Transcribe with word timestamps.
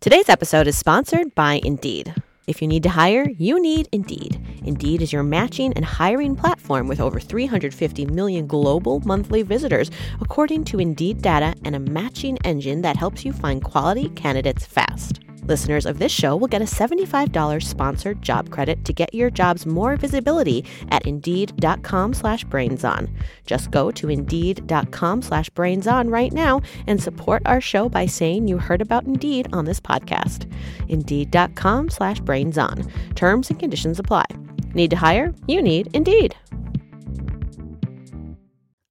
Today's 0.00 0.30
episode 0.30 0.66
is 0.66 0.78
sponsored 0.78 1.34
by 1.34 1.60
Indeed. 1.62 2.14
If 2.46 2.62
you 2.62 2.68
need 2.68 2.84
to 2.84 2.88
hire, 2.88 3.28
you 3.36 3.60
need 3.60 3.86
Indeed. 3.92 4.40
Indeed 4.64 5.02
is 5.02 5.12
your 5.12 5.22
matching 5.22 5.74
and 5.74 5.84
hiring 5.84 6.34
platform 6.34 6.88
with 6.88 7.00
over 7.00 7.20
350 7.20 8.06
million 8.06 8.46
global 8.46 9.00
monthly 9.00 9.42
visitors, 9.42 9.90
according 10.22 10.64
to 10.64 10.80
Indeed 10.80 11.20
data, 11.20 11.54
and 11.66 11.76
a 11.76 11.78
matching 11.78 12.38
engine 12.44 12.80
that 12.80 12.96
helps 12.96 13.26
you 13.26 13.34
find 13.34 13.62
quality 13.62 14.08
candidates 14.08 14.64
fast. 14.64 15.20
Listeners 15.42 15.86
of 15.86 15.98
this 15.98 16.12
show 16.12 16.36
will 16.36 16.48
get 16.48 16.62
a 16.62 16.66
$75 16.66 17.62
sponsored 17.62 18.22
job 18.22 18.50
credit 18.50 18.84
to 18.84 18.92
get 18.92 19.12
your 19.12 19.30
jobs 19.30 19.66
more 19.66 19.96
visibility 19.96 20.64
at 20.90 21.06
Indeed.com 21.06 22.14
slash 22.14 22.44
BrainsOn. 22.46 23.10
Just 23.46 23.70
go 23.70 23.90
to 23.90 24.08
Indeed.com 24.08 25.22
slash 25.22 25.50
BrainsOn 25.50 26.12
right 26.12 26.32
now 26.32 26.60
and 26.86 27.02
support 27.02 27.42
our 27.46 27.60
show 27.60 27.88
by 27.88 28.06
saying 28.06 28.46
you 28.46 28.58
heard 28.58 28.80
about 28.80 29.06
Indeed 29.06 29.48
on 29.52 29.64
this 29.64 29.80
podcast. 29.80 30.50
Indeed.com 30.88 31.90
slash 31.90 32.20
BrainsOn. 32.20 32.88
Terms 33.16 33.50
and 33.50 33.58
conditions 33.58 33.98
apply. 33.98 34.26
Need 34.74 34.90
to 34.90 34.96
hire? 34.96 35.34
You 35.48 35.62
need 35.62 35.88
Indeed. 35.94 36.36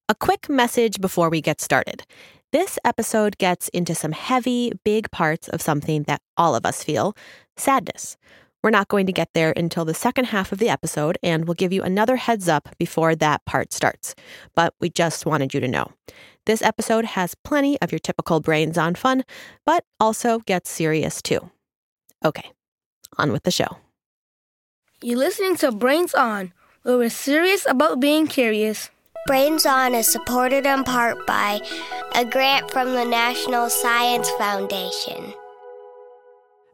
A 0.10 0.16
quick 0.16 0.50
message 0.50 1.00
before 1.00 1.30
we 1.30 1.40
get 1.40 1.62
started. 1.62 2.04
This 2.52 2.80
episode 2.84 3.38
gets 3.38 3.68
into 3.70 3.94
some 3.94 4.12
heavy, 4.12 4.72
big 4.84 5.12
parts 5.12 5.48
of 5.50 5.62
something 5.62 6.02
that 6.04 6.24
all 6.36 6.56
of 6.56 6.66
us 6.66 6.84
feel 6.84 7.16
sadness. 7.56 8.18
We're 8.64 8.72
not 8.72 8.88
going 8.88 9.06
to 9.06 9.12
get 9.12 9.30
there 9.36 9.54
until 9.56 9.86
the 9.86 9.94
second 9.94 10.26
half 10.26 10.52
of 10.52 10.58
the 10.58 10.68
episode, 10.68 11.20
and 11.22 11.46
we'll 11.46 11.54
give 11.54 11.72
you 11.72 11.84
another 11.84 12.16
heads 12.16 12.50
up 12.50 12.68
before 12.80 13.14
that 13.16 13.46
part 13.46 13.72
starts. 13.72 14.16
But 14.56 14.74
we 14.82 14.90
just 14.90 15.28
wanted 15.28 15.54
you 15.54 15.60
to 15.60 15.68
know. 15.68 15.92
This 16.48 16.64
episode 16.64 17.06
has 17.06 17.36
plenty 17.36 17.80
of 17.82 17.92
your 17.92 18.00
typical 18.00 18.40
brains 18.40 18.80
on 18.80 18.96
fun, 18.96 19.26
but 19.64 19.86
also 20.00 20.40
gets 20.40 20.72
serious 20.72 21.22
too. 21.22 21.52
Okay, 22.26 22.52
on 23.20 23.32
with 23.32 23.44
the 23.44 23.52
show. 23.52 23.78
You're 25.04 25.20
listening 25.20 25.56
to 25.58 25.72
Brains 25.72 26.16
On, 26.16 26.52
where 26.82 26.98
we're 26.98 27.12
serious 27.12 27.68
about 27.70 28.00
being 28.00 28.26
curious. 28.26 28.90
Brains 29.28 29.66
On 29.66 29.94
is 29.94 30.08
supported 30.08 30.66
in 30.66 30.84
part 30.84 31.26
by 31.28 31.62
a 32.16 32.26
grant 32.26 32.72
from 32.72 32.94
the 32.94 33.06
National 33.06 33.70
Science 33.70 34.30
Foundation. 34.32 35.34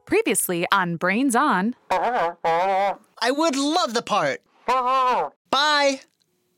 Previously 0.06 0.66
on 0.72 0.96
Brains 0.96 1.36
On. 1.36 1.76
I 1.92 2.96
would 3.32 3.56
love 3.56 3.94
the 3.94 4.02
part. 4.02 4.42
Bye. 4.68 6.02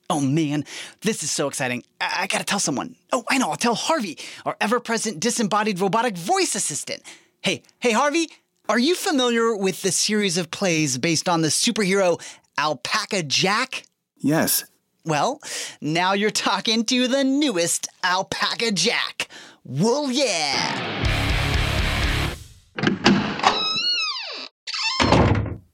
Oh 0.10 0.22
man, 0.22 0.66
this 1.02 1.24
is 1.24 1.32
so 1.32 1.48
exciting. 1.48 1.84
I, 2.00 2.22
I 2.22 2.28
gotta 2.28 2.46
tell 2.46 2.60
someone. 2.60 2.96
Oh, 3.12 3.24
I 3.30 3.38
know, 3.38 3.50
I'll 3.50 3.58
tell 3.58 3.76
Harvey, 3.76 4.18
our 4.46 4.56
ever 4.62 4.80
present 4.80 5.20
disembodied 5.20 5.80
robotic 5.80 6.16
voice 6.16 6.56
assistant. 6.56 7.02
Hey, 7.42 7.64
hey, 7.80 7.92
Harvey, 7.92 8.30
are 8.70 8.80
you 8.80 8.96
familiar 8.96 9.56
with 9.56 9.82
the 9.82 9.92
series 9.92 10.38
of 10.38 10.50
plays 10.52 10.98
based 10.98 11.28
on 11.28 11.42
the 11.42 11.50
superhero 11.50 12.22
Alpaca 12.58 13.24
Jack? 13.24 13.84
Yes. 14.18 14.64
Well, 15.08 15.40
now 15.80 16.12
you're 16.12 16.30
talking 16.30 16.84
to 16.84 17.08
the 17.08 17.24
newest 17.24 17.88
Alpaca 18.04 18.74
Jack. 18.74 19.30
Wool 19.64 20.12
yeah! 20.12 21.06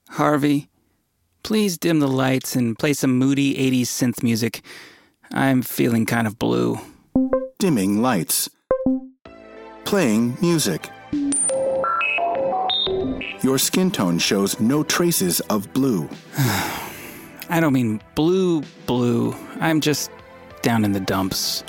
Harvey, 0.09 0.69
please 1.41 1.79
dim 1.79 1.99
the 1.99 2.07
lights 2.07 2.55
and 2.55 2.77
play 2.77 2.93
some 2.93 3.17
moody 3.17 3.55
80s 3.55 3.87
synth 3.87 4.21
music. 4.21 4.61
I'm 5.31 5.63
feeling 5.63 6.05
kind 6.05 6.27
of 6.27 6.37
blue. 6.37 6.77
Dimming 7.57 8.03
lights. 8.03 8.51
Playing 9.83 10.37
music. 10.41 10.91
Your 13.41 13.57
skin 13.57 13.89
tone 13.89 14.19
shows 14.19 14.59
no 14.59 14.83
traces 14.83 15.39
of 15.39 15.73
blue. 15.73 16.07
I 17.53 17.59
don't 17.59 17.73
mean 17.73 18.01
blue, 18.15 18.63
blue. 18.87 19.35
I'm 19.59 19.79
just 19.79 20.09
down 20.63 20.83
in 20.83 20.91
the 20.91 20.99
dumps. 20.99 21.63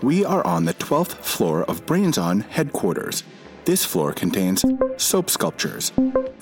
We 0.00 0.24
are 0.24 0.46
on 0.46 0.64
the 0.64 0.74
12th 0.74 1.14
floor 1.14 1.64
of 1.64 1.84
Brains 1.86 2.18
On 2.18 2.38
headquarters. 2.38 3.24
This 3.64 3.84
floor 3.84 4.12
contains 4.12 4.64
soap 4.96 5.28
sculptures, 5.28 5.90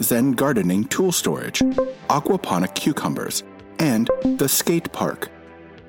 Zen 0.02 0.32
gardening 0.32 0.84
tool 0.88 1.10
storage, 1.10 1.60
aquaponic 2.10 2.74
cucumbers, 2.74 3.44
and 3.78 4.10
the 4.36 4.46
skate 4.46 4.92
park. 4.92 5.30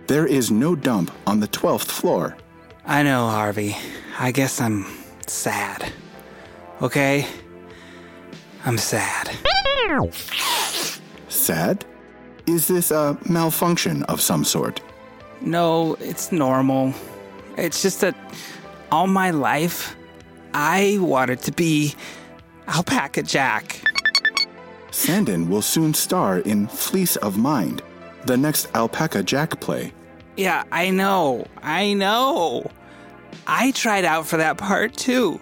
There 0.07 0.25
is 0.25 0.49
no 0.49 0.77
dump 0.77 1.11
on 1.27 1.41
the 1.41 1.49
12th 1.49 1.91
floor. 1.91 2.37
I 2.85 3.03
know, 3.03 3.27
Harvey. 3.27 3.75
I 4.17 4.31
guess 4.31 4.61
I'm 4.61 4.85
sad. 5.27 5.91
Okay? 6.81 7.27
I'm 8.63 8.77
sad. 8.77 9.29
Sad? 11.27 11.83
Is 12.45 12.67
this 12.67 12.91
a 12.91 13.17
malfunction 13.29 14.03
of 14.03 14.19
some 14.21 14.43
sort? 14.43 14.81
No, 15.41 15.95
it's 15.99 16.31
normal. 16.31 16.93
It's 17.57 17.81
just 17.81 18.01
that 18.01 18.15
all 18.91 19.07
my 19.07 19.31
life, 19.31 19.95
I 20.53 20.97
wanted 20.99 21.39
to 21.39 21.51
be 21.51 21.95
Alpaca 22.67 23.23
Jack. 23.23 23.81
Sandon 24.91 25.49
will 25.49 25.61
soon 25.61 25.93
star 25.93 26.39
in 26.39 26.67
Fleece 26.67 27.15
of 27.17 27.37
Mind, 27.37 27.81
the 28.25 28.37
next 28.37 28.67
Alpaca 28.75 29.23
Jack 29.23 29.59
play. 29.59 29.91
Yeah, 30.37 30.63
I 30.71 30.89
know. 30.89 31.47
I 31.61 31.93
know. 31.93 32.69
I 33.47 33.71
tried 33.71 34.05
out 34.05 34.27
for 34.27 34.37
that 34.37 34.57
part 34.57 34.95
too. 34.95 35.39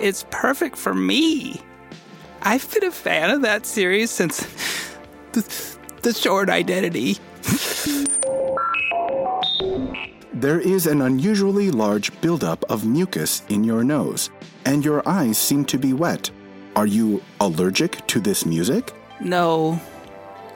It's 0.00 0.24
perfect 0.30 0.76
for 0.76 0.94
me. 0.94 1.60
I've 2.42 2.68
been 2.72 2.84
a 2.84 2.90
fan 2.90 3.30
of 3.30 3.42
that 3.42 3.66
series 3.66 4.10
since 4.10 4.46
the, 6.02 6.12
short 6.12 6.50
identity. 6.50 7.18
There 10.32 10.60
is 10.60 10.86
an 10.86 11.02
unusually 11.02 11.70
large 11.70 12.20
buildup 12.20 12.64
of 12.68 12.84
mucus 12.84 13.42
in 13.48 13.62
your 13.62 13.84
nose, 13.84 14.30
and 14.64 14.84
your 14.84 15.06
eyes 15.08 15.38
seem 15.38 15.64
to 15.66 15.78
be 15.78 15.92
wet. 15.92 16.30
Are 16.74 16.86
you 16.86 17.22
allergic 17.40 18.04
to 18.08 18.18
this 18.18 18.44
music? 18.44 18.92
No, 19.20 19.80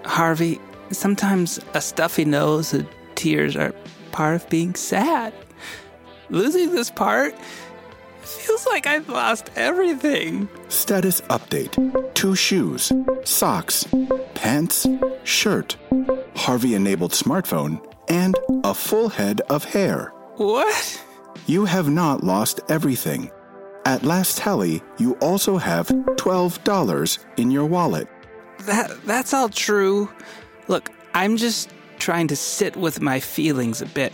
Harvey, 0.05 0.61
sometimes 0.91 1.61
a 1.75 1.81
stuffy 1.81 2.25
nose 2.25 2.73
and 2.73 2.89
tears 3.15 3.55
are 3.57 3.73
part 4.13 4.35
of 4.35 4.49
being 4.49 4.75
sad. 4.75 5.33
Losing 6.31 6.75
this 6.75 6.91
part 6.91 7.35
feels 8.27 8.67
like 8.67 8.87
I've 8.87 9.09
lost 9.09 9.51
everything. 9.57 10.49
Status 10.69 11.21
update 11.23 11.75
two 12.15 12.35
shoes, 12.35 12.93
socks, 13.25 13.87
pants, 14.35 14.87
shirt, 15.25 15.77
Harvey 16.35 16.75
enabled 16.75 17.13
smartphone, 17.13 17.81
and 18.09 18.37
a 18.65 18.75
full 18.75 19.09
head 19.09 19.41
of 19.51 19.65
hair. 19.65 20.13
What? 20.37 21.03
You 21.47 21.65
have 21.65 21.89
not 21.89 22.25
lost 22.25 22.61
everything. 22.69 23.31
At 23.85 24.03
last 24.03 24.39
tally, 24.39 24.83
you 24.99 25.15
also 25.21 25.59
have 25.59 25.87
$12 25.89 27.19
in 27.37 27.51
your 27.51 27.67
wallet. 27.67 28.09
That 28.61 28.91
that's 29.05 29.33
all 29.33 29.49
true. 29.49 30.11
Look, 30.67 30.91
I'm 31.15 31.37
just 31.37 31.71
trying 31.99 32.29
to 32.29 32.37
sit 32.37 32.77
with 32.77 33.01
my 33.01 33.21
feelings 33.21 33.81
a 33.81 33.87
bit. 33.87 34.13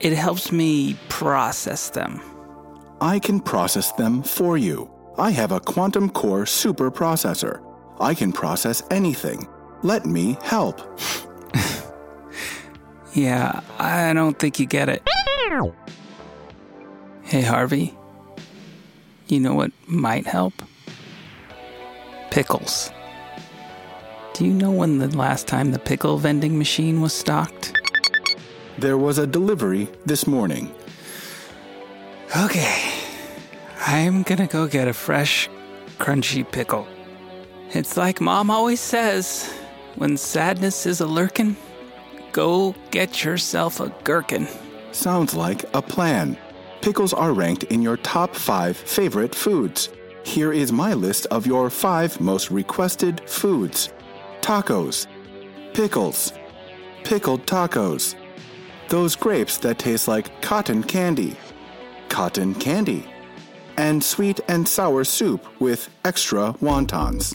It 0.00 0.12
helps 0.12 0.52
me 0.52 0.96
process 1.08 1.90
them. 1.90 2.20
I 3.00 3.18
can 3.18 3.40
process 3.40 3.92
them 3.92 4.22
for 4.22 4.58
you. 4.58 4.90
I 5.18 5.30
have 5.30 5.52
a 5.52 5.60
quantum 5.60 6.10
core 6.10 6.46
super 6.46 6.90
processor. 6.90 7.62
I 8.00 8.14
can 8.14 8.32
process 8.32 8.82
anything. 8.90 9.48
Let 9.82 10.06
me 10.06 10.36
help. 10.42 10.80
Yeah, 13.14 13.62
I 13.78 14.12
don't 14.12 14.38
think 14.38 14.60
you 14.60 14.66
get 14.66 14.88
it. 14.88 15.02
Hey, 17.22 17.42
Harvey. 17.42 17.94
You 19.26 19.40
know 19.40 19.54
what 19.54 19.72
might 19.86 20.26
help? 20.26 20.54
Pickles. 22.30 22.92
Do 24.34 24.44
you 24.44 24.52
know 24.52 24.70
when 24.70 24.98
the 24.98 25.08
last 25.16 25.48
time 25.48 25.72
the 25.72 25.78
pickle 25.80 26.18
vending 26.18 26.58
machine 26.58 27.00
was 27.00 27.12
stocked? 27.12 27.76
There 28.78 28.98
was 28.98 29.18
a 29.18 29.26
delivery 29.26 29.88
this 30.06 30.26
morning. 30.28 30.72
Okay. 32.36 32.92
I'm 33.86 34.22
gonna 34.22 34.46
go 34.46 34.66
get 34.66 34.88
a 34.88 34.92
fresh, 34.92 35.48
crunchy 35.98 36.50
pickle. 36.50 36.86
It's 37.70 37.96
like 37.96 38.20
Mom 38.20 38.50
always 38.50 38.80
says 38.80 39.50
when 39.96 40.16
sadness 40.16 40.86
is 40.86 41.00
a 41.00 41.06
lurkin', 41.06 41.56
go 42.32 42.74
get 42.90 43.24
yourself 43.24 43.80
a 43.80 43.88
gherkin. 44.04 44.46
Sounds 44.92 45.34
like 45.34 45.64
a 45.74 45.82
plan. 45.82 46.36
Pickles 46.82 47.12
are 47.12 47.32
ranked 47.32 47.64
in 47.64 47.82
your 47.82 47.96
top 47.98 48.34
five 48.34 48.76
favorite 48.76 49.34
foods. 49.34 49.90
Here 50.22 50.52
is 50.52 50.70
my 50.72 50.94
list 50.94 51.26
of 51.26 51.46
your 51.46 51.70
five 51.70 52.20
most 52.20 52.50
requested 52.50 53.20
foods 53.28 53.92
tacos, 54.40 55.06
pickles, 55.72 56.32
pickled 57.04 57.46
tacos, 57.46 58.14
those 58.88 59.16
grapes 59.16 59.58
that 59.58 59.78
taste 59.78 60.08
like 60.08 60.40
cotton 60.42 60.82
candy, 60.82 61.36
cotton 62.08 62.54
candy, 62.54 63.04
and 63.76 64.02
sweet 64.02 64.40
and 64.48 64.66
sour 64.66 65.04
soup 65.04 65.44
with 65.60 65.88
extra 66.04 66.54
wontons. 66.60 67.34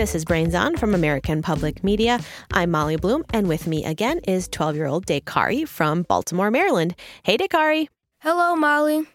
This 0.00 0.14
is 0.14 0.24
Brains 0.24 0.54
On 0.54 0.78
from 0.78 0.94
American 0.94 1.42
Public 1.42 1.84
Media. 1.84 2.20
I'm 2.54 2.70
Molly 2.70 2.96
Bloom, 2.96 3.22
and 3.34 3.46
with 3.46 3.66
me 3.66 3.84
again 3.84 4.20
is 4.26 4.48
12 4.48 4.74
year 4.74 4.86
old 4.86 5.04
Dakari 5.04 5.68
from 5.68 6.04
Baltimore, 6.04 6.50
Maryland. 6.50 6.94
Hey, 7.22 7.36
Dakari. 7.36 7.86
Hello, 8.20 8.56
Molly. 8.56 9.06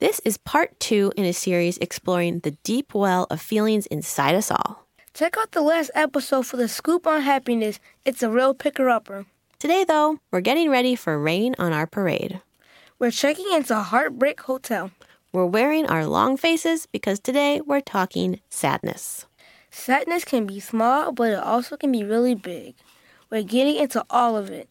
This 0.00 0.20
is 0.24 0.38
part 0.38 0.78
two 0.78 1.12
in 1.16 1.24
a 1.24 1.32
series 1.32 1.76
exploring 1.78 2.38
the 2.38 2.52
deep 2.62 2.94
well 2.94 3.26
of 3.30 3.40
feelings 3.40 3.86
inside 3.86 4.36
us 4.36 4.48
all. 4.48 4.86
Check 5.12 5.36
out 5.36 5.50
the 5.50 5.60
last 5.60 5.90
episode 5.92 6.46
for 6.46 6.56
the 6.56 6.68
scoop 6.68 7.04
on 7.04 7.22
happiness. 7.22 7.80
It's 8.04 8.22
a 8.22 8.30
real 8.30 8.54
picker 8.54 8.88
upper. 8.88 9.26
Today, 9.58 9.82
though, 9.82 10.20
we're 10.30 10.40
getting 10.40 10.70
ready 10.70 10.94
for 10.94 11.18
rain 11.18 11.56
on 11.58 11.72
our 11.72 11.88
parade. 11.88 12.40
We're 13.00 13.10
checking 13.10 13.50
into 13.52 13.74
Heartbreak 13.74 14.40
Hotel. 14.42 14.92
We're 15.32 15.46
wearing 15.46 15.86
our 15.86 16.06
long 16.06 16.36
faces 16.36 16.86
because 16.86 17.18
today 17.18 17.60
we're 17.60 17.80
talking 17.80 18.38
sadness. 18.48 19.26
Sadness 19.72 20.24
can 20.24 20.46
be 20.46 20.60
small, 20.60 21.10
but 21.10 21.32
it 21.32 21.40
also 21.40 21.76
can 21.76 21.90
be 21.90 22.04
really 22.04 22.36
big. 22.36 22.76
We're 23.30 23.42
getting 23.42 23.74
into 23.74 24.04
all 24.08 24.36
of 24.36 24.48
it. 24.48 24.68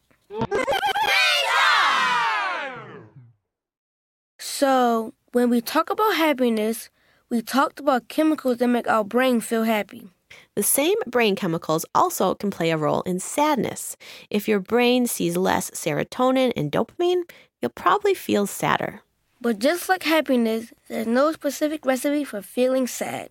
So, 4.38 5.14
when 5.32 5.50
we 5.50 5.60
talk 5.60 5.90
about 5.90 6.16
happiness, 6.16 6.90
we 7.28 7.42
talked 7.42 7.80
about 7.80 8.08
chemicals 8.08 8.58
that 8.58 8.68
make 8.68 8.88
our 8.88 9.04
brain 9.04 9.40
feel 9.40 9.64
happy. 9.64 10.10
The 10.54 10.62
same 10.62 10.96
brain 11.06 11.36
chemicals 11.36 11.84
also 11.94 12.34
can 12.34 12.50
play 12.50 12.70
a 12.70 12.76
role 12.76 13.02
in 13.02 13.20
sadness. 13.20 13.96
If 14.30 14.48
your 14.48 14.60
brain 14.60 15.06
sees 15.06 15.36
less 15.36 15.70
serotonin 15.70 16.52
and 16.56 16.72
dopamine, 16.72 17.22
you'll 17.60 17.70
probably 17.70 18.14
feel 18.14 18.46
sadder. 18.46 19.02
But 19.40 19.58
just 19.58 19.88
like 19.88 20.02
happiness, 20.02 20.72
there's 20.88 21.06
no 21.06 21.32
specific 21.32 21.86
recipe 21.86 22.24
for 22.24 22.42
feeling 22.42 22.86
sad. 22.86 23.30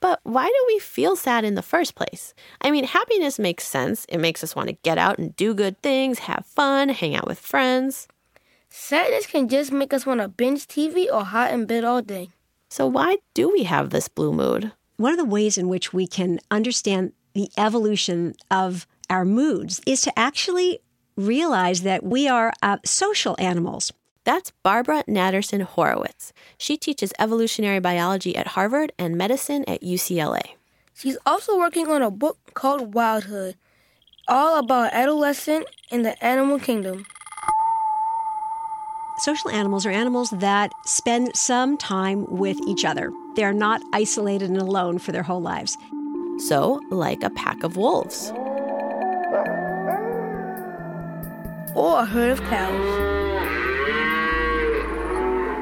But 0.00 0.20
why 0.24 0.46
do 0.46 0.64
we 0.66 0.78
feel 0.78 1.14
sad 1.16 1.44
in 1.44 1.54
the 1.54 1.62
first 1.62 1.94
place? 1.94 2.34
I 2.60 2.70
mean, 2.70 2.84
happiness 2.84 3.38
makes 3.38 3.64
sense. 3.64 4.04
It 4.08 4.18
makes 4.18 4.42
us 4.42 4.56
want 4.56 4.68
to 4.68 4.76
get 4.82 4.98
out 4.98 5.18
and 5.18 5.34
do 5.36 5.54
good 5.54 5.80
things, 5.80 6.20
have 6.20 6.44
fun, 6.44 6.88
hang 6.88 7.14
out 7.14 7.26
with 7.26 7.38
friends. 7.38 8.08
Sadness 8.74 9.26
can 9.26 9.48
just 9.48 9.70
make 9.70 9.92
us 9.92 10.06
want 10.06 10.22
to 10.22 10.28
binge 10.28 10.66
TV 10.66 11.06
or 11.12 11.26
hide 11.26 11.52
in 11.52 11.66
bed 11.66 11.84
all 11.84 12.00
day. 12.00 12.30
So, 12.70 12.86
why 12.86 13.18
do 13.34 13.50
we 13.50 13.64
have 13.64 13.90
this 13.90 14.08
blue 14.08 14.32
mood? 14.32 14.72
One 14.96 15.12
of 15.12 15.18
the 15.18 15.26
ways 15.26 15.58
in 15.58 15.68
which 15.68 15.92
we 15.92 16.06
can 16.06 16.40
understand 16.50 17.12
the 17.34 17.50
evolution 17.58 18.34
of 18.50 18.86
our 19.10 19.26
moods 19.26 19.82
is 19.86 20.00
to 20.02 20.18
actually 20.18 20.78
realize 21.16 21.82
that 21.82 22.02
we 22.02 22.26
are 22.26 22.54
uh, 22.62 22.78
social 22.82 23.36
animals. 23.38 23.92
That's 24.24 24.52
Barbara 24.62 25.04
Natterson 25.06 25.60
Horowitz. 25.60 26.32
She 26.56 26.78
teaches 26.78 27.12
evolutionary 27.18 27.80
biology 27.80 28.34
at 28.34 28.48
Harvard 28.48 28.90
and 28.98 29.18
medicine 29.18 29.64
at 29.68 29.82
UCLA. 29.82 30.54
She's 30.94 31.18
also 31.26 31.58
working 31.58 31.88
on 31.88 32.00
a 32.00 32.10
book 32.10 32.38
called 32.54 32.94
Wildhood, 32.94 33.56
all 34.26 34.58
about 34.58 34.94
adolescent 34.94 35.66
in 35.90 36.04
the 36.04 36.24
animal 36.24 36.58
kingdom. 36.58 37.04
Social 39.22 39.50
animals 39.50 39.86
are 39.86 39.90
animals 39.90 40.30
that 40.30 40.74
spend 40.84 41.30
some 41.36 41.76
time 41.76 42.26
with 42.26 42.58
each 42.66 42.84
other. 42.84 43.12
They 43.36 43.44
are 43.44 43.52
not 43.52 43.80
isolated 43.92 44.50
and 44.50 44.58
alone 44.58 44.98
for 44.98 45.12
their 45.12 45.22
whole 45.22 45.40
lives. 45.40 45.78
So, 46.38 46.80
like 46.90 47.22
a 47.22 47.30
pack 47.30 47.62
of 47.62 47.76
wolves. 47.76 48.32
Or 51.76 52.00
a 52.00 52.04
herd 52.04 52.32
of 52.32 52.40
cows. 52.50 52.98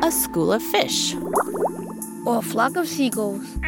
A 0.07 0.11
school 0.11 0.55
of 0.55 0.63
fish. 0.63 1.15
Or 2.25 2.39
a 2.39 2.43
flock 2.43 2.77
of 2.77 2.89
seagulls. 2.89 3.59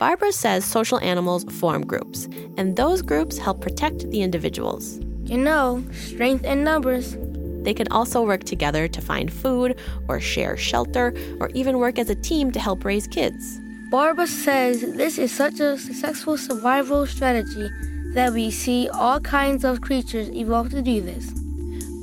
Barbara 0.00 0.32
says 0.32 0.64
social 0.64 0.98
animals 1.00 1.44
form 1.60 1.84
groups, 1.84 2.26
and 2.56 2.74
those 2.74 3.02
groups 3.02 3.36
help 3.36 3.60
protect 3.60 4.10
the 4.10 4.22
individuals. 4.22 4.98
You 5.24 5.36
know, 5.36 5.84
strength 5.92 6.46
in 6.46 6.64
numbers. 6.64 7.18
They 7.64 7.74
can 7.74 7.86
also 7.92 8.22
work 8.22 8.44
together 8.44 8.88
to 8.88 9.00
find 9.02 9.30
food, 9.30 9.78
or 10.08 10.18
share 10.18 10.56
shelter, 10.56 11.12
or 11.38 11.50
even 11.50 11.76
work 11.76 11.98
as 11.98 12.08
a 12.08 12.14
team 12.14 12.50
to 12.52 12.58
help 12.58 12.82
raise 12.86 13.06
kids. 13.06 13.60
Barbara 13.90 14.26
says 14.26 14.80
this 14.94 15.18
is 15.18 15.30
such 15.32 15.60
a 15.60 15.76
successful 15.76 16.38
survival 16.38 17.06
strategy 17.06 17.68
that 18.14 18.32
we 18.32 18.50
see 18.50 18.88
all 18.88 19.20
kinds 19.20 19.64
of 19.64 19.82
creatures 19.82 20.30
evolve 20.30 20.70
to 20.70 20.80
do 20.80 21.02
this. 21.02 21.30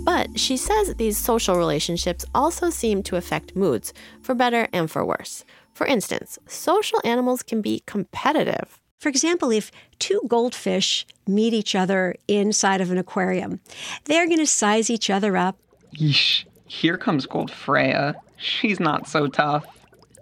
But 0.06 0.40
she 0.40 0.56
says 0.56 0.94
these 0.96 1.18
social 1.18 1.56
relationships 1.56 2.26
also 2.36 2.70
seem 2.70 3.02
to 3.04 3.16
affect 3.16 3.56
moods, 3.56 3.92
for 4.22 4.36
better 4.36 4.68
and 4.72 4.90
for 4.90 5.04
worse. 5.04 5.44
For 5.78 5.86
instance, 5.86 6.40
social 6.48 7.00
animals 7.04 7.44
can 7.44 7.62
be 7.62 7.84
competitive. 7.86 8.82
For 8.98 9.10
example, 9.10 9.52
if 9.52 9.72
two 10.00 10.20
goldfish 10.28 11.06
meet 11.28 11.54
each 11.54 11.76
other 11.76 12.16
inside 12.28 12.82
of 12.82 12.90
an 12.90 12.98
aquarium, 12.98 13.60
they're 14.06 14.26
going 14.26 14.40
to 14.40 14.48
size 14.48 14.90
each 14.90 15.12
other 15.12 15.38
up. 15.38 15.56
Yeesh, 15.96 16.46
here 16.66 16.98
comes 16.98 17.28
Gold 17.28 17.52
Freya. 17.52 18.16
She's 18.38 18.80
not 18.80 19.08
so 19.08 19.28
tough. 19.28 19.68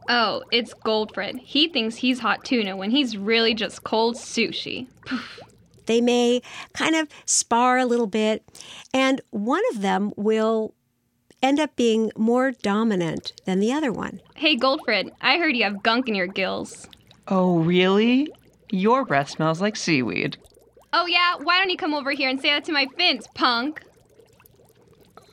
Oh, 0.09 0.43
it's 0.51 0.73
Goldfred. 0.73 1.39
He 1.39 1.69
thinks 1.69 1.95
he's 1.95 2.19
hot 2.19 2.43
tuna 2.43 2.75
when 2.75 2.91
he's 2.91 3.15
really 3.15 3.53
just 3.53 3.85
cold 3.85 4.17
sushi. 4.17 4.87
They 5.85 6.01
may 6.01 6.41
kind 6.73 6.97
of 6.97 7.07
spar 7.25 7.77
a 7.77 7.85
little 7.85 8.07
bit, 8.07 8.43
and 8.93 9.21
one 9.29 9.63
of 9.71 9.81
them 9.81 10.11
will 10.17 10.73
end 11.45 11.59
up 11.59 11.75
being 11.75 12.11
more 12.17 12.51
dominant 12.51 13.31
than 13.45 13.59
the 13.59 13.71
other 13.71 13.91
one. 13.91 14.19
Hey, 14.35 14.57
Goldfred, 14.57 15.11
I 15.21 15.37
heard 15.37 15.55
you 15.55 15.63
have 15.63 15.83
gunk 15.83 16.09
in 16.09 16.15
your 16.15 16.27
gills. 16.27 16.89
Oh, 17.27 17.59
really? 17.59 18.33
Your 18.71 19.05
breath 19.05 19.29
smells 19.29 19.61
like 19.61 19.75
seaweed. 19.75 20.37
Oh, 20.91 21.05
yeah? 21.05 21.35
Why 21.41 21.57
don't 21.57 21.69
you 21.69 21.77
come 21.77 21.93
over 21.93 22.11
here 22.11 22.29
and 22.29 22.41
say 22.41 22.49
that 22.49 22.65
to 22.65 22.71
my 22.71 22.87
fins, 22.97 23.27
punk? 23.35 23.81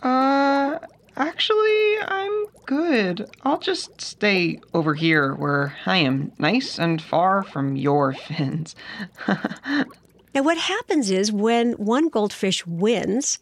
Uh, 0.03 0.79
actually, 1.17 1.99
I'm 2.03 2.47
good. 2.67 3.31
I'll 3.43 3.59
just 3.59 4.01
stay 4.01 4.61
over 4.75 4.95
here 4.95 5.35
where 5.35 5.77
I 5.87 5.99
am 5.99 6.33
nice 6.39 6.79
and 6.79 7.01
far 7.01 7.43
from 7.43 7.75
your 7.77 8.13
fins. 8.13 8.75
Now, 10.35 10.43
what 10.43 10.57
happens 10.57 11.11
is 11.11 11.31
when 11.31 11.73
one 11.73 12.09
goldfish 12.09 12.67
wins, 12.67 13.39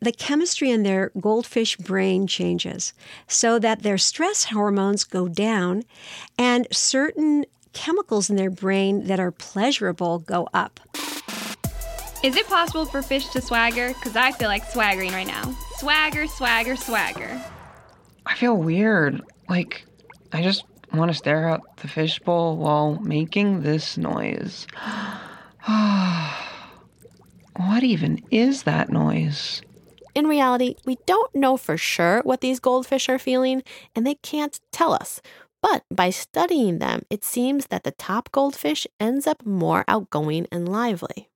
the 0.00 0.12
chemistry 0.12 0.70
in 0.70 0.82
their 0.82 1.10
goldfish 1.18 1.76
brain 1.78 2.26
changes 2.26 2.92
so 3.26 3.58
that 3.58 3.82
their 3.82 3.96
stress 3.96 4.44
hormones 4.44 5.04
go 5.04 5.28
down 5.28 5.84
and 6.38 6.66
certain 6.70 7.46
chemicals 7.72 8.28
in 8.28 8.36
their 8.36 8.50
brain 8.50 9.06
that 9.06 9.18
are 9.18 9.30
pleasurable 9.30 10.18
go 10.18 10.46
up. 10.52 10.78
Is 12.22 12.36
it 12.36 12.46
possible 12.46 12.84
for 12.84 13.00
fish 13.00 13.28
to 13.28 13.40
swagger? 13.40 13.88
Because 13.88 14.16
I 14.16 14.32
feel 14.32 14.48
like 14.48 14.64
swaggering 14.64 15.12
right 15.12 15.26
now. 15.26 15.54
Swagger, 15.76 16.26
swagger, 16.26 16.76
swagger. 16.76 17.42
I 18.26 18.34
feel 18.34 18.56
weird. 18.56 19.22
Like, 19.48 19.86
I 20.32 20.42
just 20.42 20.64
want 20.92 21.10
to 21.10 21.16
stare 21.16 21.48
at 21.48 21.60
the 21.76 21.88
fishbowl 21.88 22.56
while 22.56 22.98
making 23.00 23.62
this 23.62 23.96
noise. 23.96 24.66
what 27.56 27.82
even 27.82 28.22
is 28.30 28.62
that 28.62 28.88
noise? 28.88 29.62
In 30.14 30.26
reality, 30.26 30.76
we 30.84 30.96
don't 31.06 31.34
know 31.34 31.56
for 31.56 31.76
sure 31.76 32.20
what 32.22 32.40
these 32.40 32.60
goldfish 32.60 33.08
are 33.08 33.18
feeling, 33.18 33.62
and 33.94 34.06
they 34.06 34.14
can't 34.14 34.58
tell 34.70 34.92
us. 34.92 35.20
But 35.60 35.82
by 35.90 36.10
studying 36.10 36.78
them, 36.78 37.02
it 37.10 37.24
seems 37.24 37.66
that 37.66 37.82
the 37.82 37.90
top 37.90 38.30
goldfish 38.30 38.86
ends 39.00 39.26
up 39.26 39.44
more 39.44 39.84
outgoing 39.88 40.46
and 40.52 40.68
lively. 40.68 41.28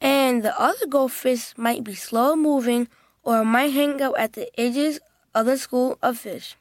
And 0.00 0.44
the 0.44 0.58
other 0.60 0.86
goldfish 0.86 1.52
might 1.56 1.82
be 1.82 1.94
slow 1.94 2.36
moving 2.36 2.88
or 3.24 3.44
might 3.44 3.72
hang 3.72 4.00
out 4.00 4.18
at 4.18 4.34
the 4.34 4.48
edges 4.58 5.00
of 5.34 5.46
the 5.46 5.58
school 5.58 5.98
of 6.02 6.18
fish. 6.18 6.56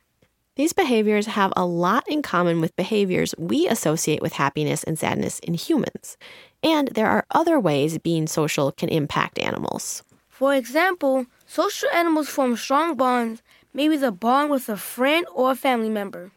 These 0.58 0.74
behaviors 0.74 1.27
have 1.27 1.53
a 1.55 1.65
lot 1.65 2.03
in 2.10 2.22
common 2.22 2.60
with 2.60 2.75
behaviors 2.75 3.34
we 3.38 3.67
associate 3.67 4.22
with 4.22 4.34
happiness 4.34 4.84
and 4.84 5.00
sadness 5.00 5.39
in 5.39 5.53
humans. 5.53 6.17
And 6.62 6.89
there 6.89 7.08
are 7.08 7.25
other 7.31 7.58
ways 7.58 7.98
being 7.98 8.27
social 8.27 8.72
can 8.74 8.89
impact 8.89 9.39
animals. 9.39 10.03
For 10.29 10.53
example, 10.53 11.25
social 11.46 11.89
animals 11.91 12.27
form 12.27 12.58
strong 12.58 12.96
bonds, 12.96 13.41
maybe 13.74 13.96
the 13.96 14.12
bond 14.12 14.50
with 14.50 14.67
a 14.67 14.75
friend 14.75 15.25
or 15.34 15.51
a 15.51 15.55
family 15.55 15.89
member. 15.89 16.31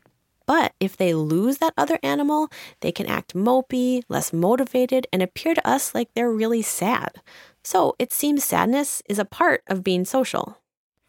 But 0.47 0.75
if 0.79 0.97
they 0.97 1.15
lose 1.15 1.59
that 1.59 1.75
other 1.77 1.99
animal, 2.03 2.51
they 2.81 2.93
can 2.93 3.07
act 3.07 3.35
mopey, 3.35 4.03
less 4.09 4.33
motivated, 4.33 5.07
and 5.13 5.23
appear 5.23 5.55
to 5.55 5.69
us 5.69 5.95
like 5.95 6.11
they're 6.15 6.31
really 6.31 6.63
sad. 6.63 7.21
So 7.65 7.97
it 7.99 8.13
seems 8.13 8.45
sadness 8.45 9.03
is 9.09 9.19
a 9.19 9.25
part 9.25 9.63
of 9.67 9.83
being 9.83 10.05
social. 10.05 10.59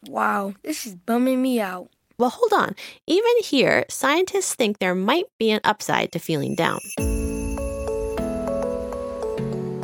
Wow, 0.08 0.54
this 0.62 0.86
is 0.86 0.94
bumming 0.94 1.42
me 1.42 1.60
out. 1.60 1.90
Well, 2.18 2.30
hold 2.30 2.52
on. 2.54 2.74
Even 3.06 3.32
here, 3.42 3.84
scientists 3.90 4.54
think 4.54 4.78
there 4.78 4.94
might 4.94 5.26
be 5.38 5.50
an 5.50 5.60
upside 5.64 6.12
to 6.12 6.18
feeling 6.18 6.54
down. 6.54 6.80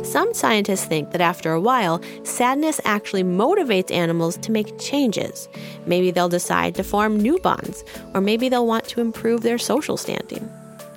Some 0.03 0.33
scientists 0.33 0.85
think 0.85 1.11
that 1.11 1.21
after 1.21 1.53
a 1.53 1.61
while, 1.61 2.01
sadness 2.23 2.81
actually 2.85 3.23
motivates 3.23 3.91
animals 3.91 4.37
to 4.37 4.51
make 4.51 4.79
changes. 4.79 5.47
Maybe 5.85 6.09
they'll 6.09 6.27
decide 6.27 6.73
to 6.75 6.83
form 6.83 7.17
new 7.17 7.37
bonds, 7.39 7.83
or 8.15 8.21
maybe 8.21 8.49
they'll 8.49 8.65
want 8.65 8.85
to 8.85 9.01
improve 9.01 9.41
their 9.41 9.59
social 9.59 9.95
standing. 9.95 10.49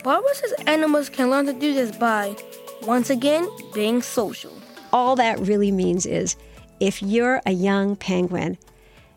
Barbara 0.05 0.35
says 0.35 0.55
animals 0.67 1.11
can 1.11 1.31
learn 1.31 1.45
to 1.47 1.53
do 1.53 1.75
this 1.75 1.95
by, 1.97 2.35
once 2.83 3.11
again, 3.11 3.47
being 3.75 4.01
social. 4.01 4.53
All 4.91 5.17
that 5.17 5.39
really 5.41 5.71
means 5.71 6.07
is 6.07 6.37
if 6.81 7.03
you're 7.03 7.43
a 7.45 7.53
young 7.53 7.95
penguin, 7.97 8.57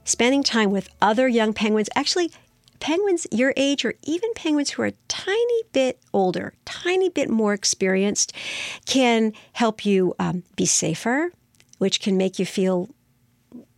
spending 0.04 0.44
time 0.44 0.72
with 0.72 0.90
other 1.02 1.28
young 1.28 1.54
penguins, 1.54 1.90
actually, 1.96 2.32
penguins 2.80 3.28
your 3.32 3.54
age 3.58 3.84
or 3.86 3.94
even 4.04 4.34
penguins 4.34 4.72
who 4.72 4.82
are 4.82 4.88
a 4.88 4.94
tiny 5.08 5.64
bit 5.72 6.00
older, 6.14 6.54
tiny 6.66 7.10
bit 7.10 7.30
more 7.30 7.54
experienced, 7.54 8.34
can 8.86 9.34
help 9.54 9.86
you 9.86 10.16
um, 10.20 10.44
be 10.56 10.66
safer, 10.66 11.32
which 11.78 12.02
can 12.02 12.18
make 12.18 12.40
you 12.40 12.46
feel 12.46 12.90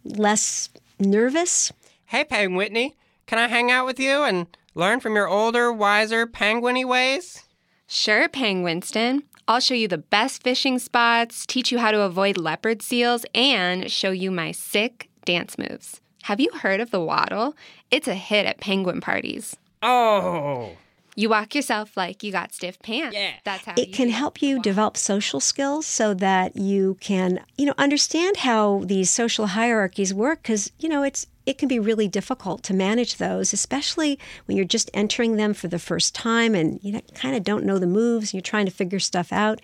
less 0.04 0.70
nervous. 1.00 1.72
Hey, 2.06 2.24
Peg 2.24 2.54
Whitney, 2.54 2.96
can 3.26 3.40
I 3.40 3.48
hang 3.48 3.72
out 3.72 3.86
with 3.86 4.00
you 4.00 4.24
and 4.24 4.48
learn 4.76 5.00
from 5.00 5.16
your 5.16 5.28
older, 5.28 5.72
wiser, 5.72 6.28
penguiny 6.28 6.86
ways? 6.86 7.44
Sure, 7.88 8.28
Penguinston. 8.30 9.24
I'll 9.48 9.60
show 9.60 9.74
you 9.74 9.88
the 9.88 9.98
best 9.98 10.44
fishing 10.44 10.80
spots, 10.80 11.46
teach 11.46 11.72
you 11.72 11.80
how 11.80 11.92
to 11.92 12.02
avoid 12.02 12.38
leopard 12.38 12.82
seals, 12.82 13.26
and 13.34 13.92
show 13.92 14.12
you 14.12 14.32
my 14.32 14.52
sick 14.52 15.10
dance 15.26 15.58
moves. 15.58 16.01
Have 16.24 16.40
you 16.40 16.50
heard 16.54 16.80
of 16.80 16.92
the 16.92 17.02
waddle? 17.02 17.56
It's 17.90 18.08
a 18.08 18.16
hit 18.16 18.46
at 18.46 18.60
penguin 18.60 19.02
parties. 19.02 19.56
Oh. 19.82 20.72
You 21.16 21.30
walk 21.30 21.56
yourself 21.56 21.98
like 21.98 22.24
you 22.24 22.32
got 22.32 22.54
stiff 22.54 22.80
pants. 22.80 23.16
Yeah. 23.16 23.34
That's 23.44 23.66
how 23.66 23.74
it 23.76 23.92
can 23.92 24.10
help 24.10 24.42
you 24.42 24.62
develop 24.62 24.96
social 24.96 25.40
skills 25.40 25.86
so 25.86 26.14
that 26.14 26.56
you 26.56 26.98
can, 27.02 27.44
you 27.58 27.66
know, 27.66 27.74
understand 27.78 28.38
how 28.38 28.84
these 28.86 29.10
social 29.10 29.48
hierarchies 29.48 30.14
work 30.14 30.42
because, 30.42 30.72
you 30.80 30.88
know, 30.88 31.04
it's 31.04 31.28
it 31.46 31.58
can 31.58 31.68
be 31.68 31.80
really 31.80 32.08
difficult 32.08 32.64
to 32.64 32.74
manage 32.74 33.18
those, 33.18 33.52
especially 33.52 34.20
when 34.46 34.56
you're 34.56 34.66
just 34.66 34.92
entering 34.94 35.36
them 35.36 35.54
for 35.54 35.68
the 35.68 35.80
first 35.80 36.14
time 36.14 36.54
and 36.54 36.80
you 36.84 37.02
kind 37.16 37.36
of 37.36 37.44
don't 37.44 37.66
know 37.66 37.80
the 37.80 37.88
moves 37.88 38.30
and 38.30 38.36
you're 38.36 38.42
trying 38.42 38.66
to 38.66 38.72
figure 38.72 39.00
stuff 39.00 39.34
out. 39.34 39.60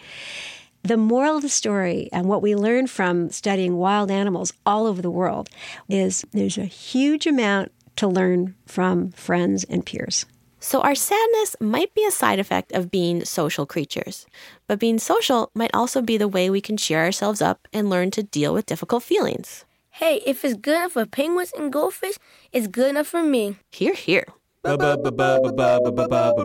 The 0.88 0.96
moral 0.96 1.36
of 1.36 1.41
the 1.41 1.50
story 1.50 2.08
and 2.13 2.29
what 2.29 2.41
we 2.41 2.56
learn 2.56 2.88
from 2.88 3.29
studying 3.29 3.75
wild 3.75 4.10
animals 4.10 4.53
all 4.65 4.86
over 4.86 5.01
the 5.01 5.12
world 5.12 5.50
is 5.89 6.24
there's 6.32 6.58
a 6.58 6.63
huge 6.63 7.27
amount 7.27 7.74
to 7.98 8.08
learn 8.08 8.56
from 8.65 9.12
friends 9.12 9.65
and 9.65 9.86
peers. 9.86 10.25
So, 10.62 10.79
our 10.79 10.96
sadness 10.96 11.58
might 11.60 11.94
be 11.94 12.06
a 12.06 12.12
side 12.12 12.39
effect 12.39 12.72
of 12.72 12.89
being 12.89 13.25
social 13.25 13.65
creatures, 13.65 14.27
but 14.65 14.79
being 14.79 14.98
social 14.98 15.51
might 15.53 15.72
also 15.74 16.01
be 16.01 16.15
the 16.15 16.29
way 16.29 16.50
we 16.50 16.62
can 16.62 16.77
cheer 16.77 17.03
ourselves 17.03 17.41
up 17.41 17.67
and 17.74 17.89
learn 17.89 18.10
to 18.12 18.24
deal 18.24 18.53
with 18.53 18.65
difficult 18.65 19.03
feelings. 19.03 19.65
Hey, 19.89 20.22
if 20.25 20.46
it's 20.46 20.56
good 20.56 20.77
enough 20.77 20.94
for 20.94 21.06
penguins 21.06 21.51
and 21.51 21.74
goldfish, 21.74 22.15
it's 22.53 22.67
good 22.67 22.91
enough 22.91 23.08
for 23.08 23.24
me. 23.24 23.58
Hear, 23.72 23.94
hear. 23.94 24.24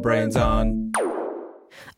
Brains 0.03 0.35
on. 0.35 0.93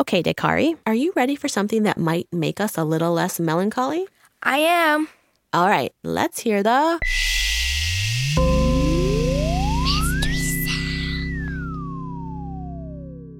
Okay, 0.01 0.23
Dakari, 0.23 0.77
are 0.87 0.95
you 0.95 1.13
ready 1.17 1.37
for 1.37 1.49
something 1.49 1.85
that 1.85 1.99
might 1.99 2.27
make 2.33 2.61
us 2.61 2.77
a 2.77 2.85
little 2.85 3.13
less 3.13 3.39
melancholy? 3.41 4.07
I 4.43 4.59
am. 4.59 5.09
All 5.53 5.69
right, 5.69 5.93
let's 6.03 6.41
hear 6.41 6.63
the. 6.63 6.99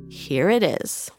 Here 0.09 0.49
it 0.49 0.63
is. 0.63 1.11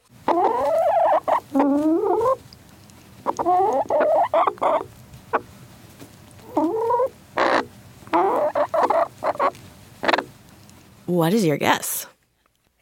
What 11.05 11.33
is 11.33 11.45
your 11.45 11.57
guess? 11.57 12.04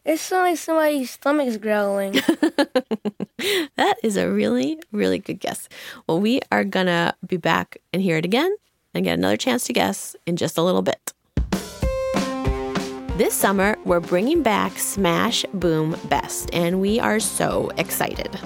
It 0.05 0.19
sounds 0.19 0.49
like 0.49 0.57
somebody's 0.57 1.11
stomach's 1.11 1.55
growling. 1.55 2.11
that 3.77 3.95
is 4.03 4.17
a 4.17 4.29
really, 4.29 4.77
really 4.91 5.17
good 5.17 5.39
guess. 5.39 5.69
Well, 6.07 6.19
we 6.19 6.41
are 6.51 6.65
going 6.65 6.87
to 6.87 7.15
be 7.25 7.37
back 7.37 7.77
and 7.93 8.01
hear 8.01 8.17
it 8.17 8.25
again 8.25 8.53
and 8.93 9.05
get 9.05 9.17
another 9.17 9.37
chance 9.37 9.63
to 9.65 9.73
guess 9.73 10.17
in 10.25 10.35
just 10.35 10.57
a 10.57 10.61
little 10.61 10.81
bit. 10.81 11.13
This 13.17 13.33
summer, 13.33 13.77
we're 13.85 14.01
bringing 14.01 14.43
back 14.43 14.77
Smash 14.77 15.45
Boom 15.53 15.95
Best, 16.09 16.49
and 16.51 16.81
we 16.81 16.99
are 16.99 17.21
so 17.21 17.71
excited. 17.77 18.37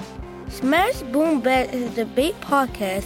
Smash 0.50 1.02
Boom 1.14 1.42
Best 1.42 1.74
is 1.74 1.92
a 1.92 2.06
debate 2.06 2.40
podcast 2.42 3.06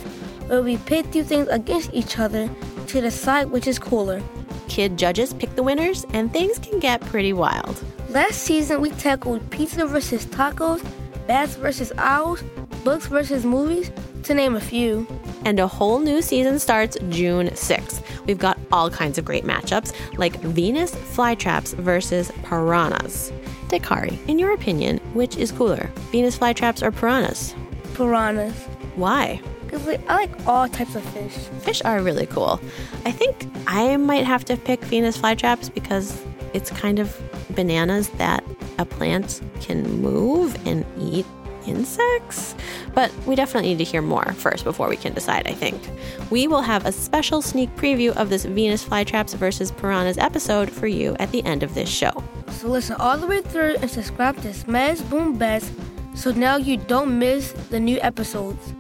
where 0.50 0.62
we 0.62 0.75
pit 0.75 1.05
two 1.13 1.24
things 1.24 1.48
against 1.48 1.93
each 1.93 2.20
other 2.20 2.50
to 2.88 3.00
decide 3.00 3.50
which 3.50 3.67
is 3.67 3.79
cooler. 3.79 4.22
Kid 4.67 4.98
judges 4.98 5.34
pick 5.34 5.55
the 5.55 5.63
winners, 5.63 6.05
and 6.12 6.34
things 6.34 6.60
can 6.60 6.79
get 6.79 7.00
pretty 7.00 7.31
wild. 7.31 7.81
Last 8.12 8.39
season, 8.39 8.82
we 8.82 8.89
tackled 8.89 9.50
pizza 9.51 9.86
versus 9.86 10.25
tacos, 10.25 10.86
bats 11.27 11.56
versus 11.56 11.94
owls, 11.98 12.44
books 12.84 13.08
versus 13.08 13.46
movies, 13.46 13.89
to 14.24 14.34
name 14.34 14.58
a 14.58 14.60
few. 14.60 15.08
And 15.46 15.58
a 15.62 15.68
whole 15.68 15.98
new 16.00 16.22
season 16.22 16.60
starts 16.60 16.98
June 17.08 17.48
6th. 17.48 18.03
We've 18.25 18.38
got 18.38 18.60
all 18.70 18.89
kinds 18.89 19.18
of 19.18 19.24
great 19.24 19.46
matchups, 19.46 19.94
like 20.18 20.36
Venus 20.41 20.94
flytraps 20.94 21.74
versus 21.75 22.34
piranhas. 22.44 23.32
Dakari, 23.70 24.20
in 24.27 24.38
your 24.38 24.53
opinion, 24.53 24.98
which 25.13 25.38
is 25.38 25.53
cooler, 25.53 25.89
Venus 26.12 26.38
flytraps 26.38 26.84
or 26.84 26.91
piranhas? 26.91 27.56
Piranhas. 27.94 28.68
Why? 28.98 29.39
Because 29.63 29.88
I 29.88 30.15
like 30.15 30.46
all 30.46 30.68
types 30.68 30.96
of 30.96 31.03
fish. 31.13 31.34
Fish 31.62 31.82
are 31.86 32.01
really 32.01 32.25
cool. 32.25 32.60
I 33.06 33.12
think 33.13 33.48
I 33.68 33.96
might 33.96 34.25
have 34.25 34.44
to 34.46 34.58
pick 34.58 34.84
Venus 34.84 35.18
flytraps 35.18 35.74
because 35.74 36.22
it's 36.53 36.70
kind 36.72 37.00
of 37.00 37.20
bananas 37.55 38.10
that 38.17 38.43
a 38.77 38.86
plant 38.86 39.41
can 39.60 40.01
move 40.01 40.55
and 40.67 40.86
eat 41.00 41.25
insects? 41.65 42.55
But 42.93 43.12
we 43.25 43.36
definitely 43.36 43.70
need 43.70 43.77
to 43.77 43.84
hear 43.84 44.01
more 44.01 44.34
first 44.34 44.63
before 44.63 44.89
we 44.89 44.98
can 44.98 45.13
decide, 45.13 45.48
I 45.48 45.53
think. 45.53 45.81
We 46.29 46.48
will 46.48 46.62
have 46.62 46.86
a 46.86 46.91
special 46.91 47.41
sneak 47.41 47.75
preview 47.75 48.12
of 48.15 48.29
this 48.29 48.46
Venus 48.46 48.84
flytraps 48.84 49.36
versus 49.36 49.72
piranhas 49.72 50.17
episode 50.17 50.72
for 50.72 50.88
you 50.88 51.15
at 51.20 51.31
the 51.31 51.43
end 51.46 51.63
of 51.63 51.74
this 51.74 51.89
show. 51.89 52.24
So 52.50 52.67
listen 52.67 52.96
all 53.00 53.17
the 53.17 53.27
way 53.27 53.41
through 53.41 53.75
and 53.77 53.89
subscribe 53.89 54.41
to 54.41 54.53
Smash 54.53 55.00
Boom 55.01 55.38
Best 55.38 55.72
so 56.13 56.31
now 56.31 56.58
you 56.58 56.77
don't 56.77 57.17
miss 57.17 57.53
the 57.70 57.79
new 57.79 58.00
episodes. 58.01 58.74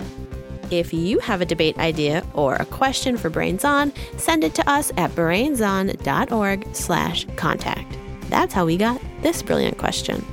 If 0.71 0.93
you 0.93 1.19
have 1.19 1.41
a 1.41 1.45
debate 1.45 1.77
idea 1.79 2.25
or 2.33 2.55
a 2.55 2.63
question 2.63 3.17
for 3.17 3.29
Brains 3.29 3.65
On, 3.65 3.91
send 4.15 4.45
it 4.45 4.55
to 4.55 4.69
us 4.69 4.89
at 4.95 5.11
brainson.org 5.11 6.65
slash 6.73 7.27
contact. 7.35 7.97
That's 8.29 8.53
how 8.53 8.65
we 8.65 8.77
got 8.77 9.01
this 9.21 9.43
brilliant 9.43 9.77
question. 9.77 10.25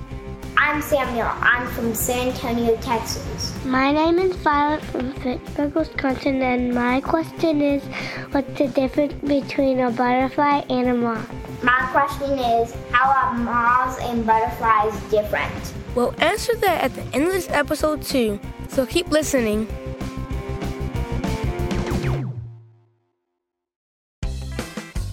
I'm 0.56 0.80
Samuel. 0.80 1.26
I'm 1.26 1.66
from 1.68 1.92
San 1.92 2.28
Antonio, 2.28 2.76
Texas. 2.76 3.52
My 3.64 3.90
name 3.90 4.20
is 4.20 4.36
Violet 4.36 4.80
from 4.84 5.12
Fitchburg, 5.14 5.74
Wisconsin, 5.74 6.40
and 6.40 6.72
my 6.72 7.00
question 7.00 7.60
is 7.60 7.82
what's 8.30 8.56
the 8.58 8.68
difference 8.68 9.14
between 9.14 9.80
a 9.80 9.90
butterfly 9.90 10.62
and 10.70 10.88
a 10.88 10.94
moth? 10.94 11.28
My 11.64 11.88
question 11.90 12.38
is 12.38 12.72
how 12.92 13.10
are 13.10 13.34
moths 13.38 14.00
and 14.02 14.24
butterflies 14.24 14.94
different? 15.10 15.74
We'll 15.96 16.14
answer 16.18 16.54
that 16.56 16.84
at 16.84 16.94
the 16.94 17.02
end 17.12 17.26
of 17.26 17.32
this 17.32 17.48
episode, 17.50 18.02
too, 18.02 18.38
so 18.68 18.86
keep 18.86 19.08
listening. 19.08 19.66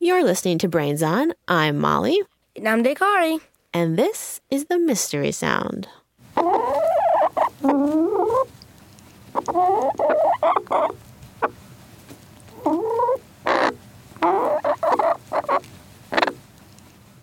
You're 0.00 0.22
listening 0.22 0.58
to 0.58 0.68
Brains 0.68 1.02
On. 1.02 1.32
I'm 1.48 1.76
Molly. 1.76 2.20
And 2.54 2.68
I'm 2.68 2.84
Dakari. 2.84 3.40
And 3.74 3.98
this 3.98 4.40
is 4.48 4.66
the 4.66 4.78
mystery 4.78 5.32
sound. 5.32 5.88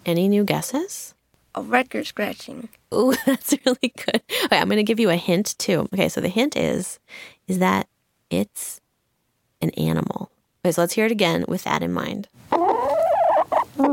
Any 0.05 0.27
new 0.27 0.43
guesses? 0.43 1.13
A 1.55 1.61
record 1.61 2.05
scratching. 2.07 2.67
Ooh, 2.93 3.13
that's 3.25 3.55
really 3.65 3.93
good. 4.05 4.21
Okay, 4.43 4.57
I'm 4.57 4.67
going 4.67 4.75
to 4.75 4.83
give 4.83 4.99
you 4.99 5.09
a 5.09 5.15
hint 5.15 5.57
too. 5.57 5.87
Okay, 5.93 6.09
so 6.09 6.19
the 6.19 6.27
hint 6.27 6.57
is 6.57 6.99
is 7.47 7.59
that 7.59 7.87
it's 8.29 8.81
an 9.61 9.69
animal. 9.71 10.29
Okay, 10.65 10.73
so 10.73 10.81
let's 10.81 10.93
hear 10.93 11.05
it 11.05 11.11
again 11.13 11.45
with 11.47 11.63
that 11.63 11.81
in 11.81 11.93
mind. 11.93 12.27
So 13.77 13.83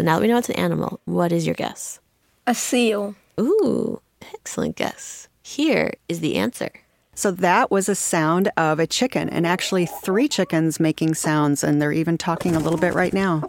now 0.00 0.16
that 0.16 0.22
we 0.22 0.26
know 0.26 0.38
it's 0.38 0.48
an 0.48 0.56
animal, 0.56 1.00
what 1.04 1.30
is 1.30 1.46
your 1.46 1.54
guess? 1.54 2.00
A 2.46 2.54
seal. 2.54 3.14
Ooh, 3.38 4.00
excellent 4.34 4.74
guess. 4.74 5.28
Here 5.42 5.92
is 6.08 6.18
the 6.20 6.36
answer. 6.36 6.70
So 7.14 7.30
that 7.30 7.70
was 7.70 7.88
a 7.88 7.94
sound 7.94 8.50
of 8.56 8.80
a 8.80 8.86
chicken, 8.86 9.28
and 9.28 9.46
actually 9.46 9.86
three 9.86 10.26
chickens 10.26 10.80
making 10.80 11.14
sounds, 11.14 11.62
and 11.62 11.80
they're 11.80 11.92
even 11.92 12.18
talking 12.18 12.56
a 12.56 12.58
little 12.58 12.78
bit 12.80 12.94
right 12.94 13.12
now. 13.12 13.48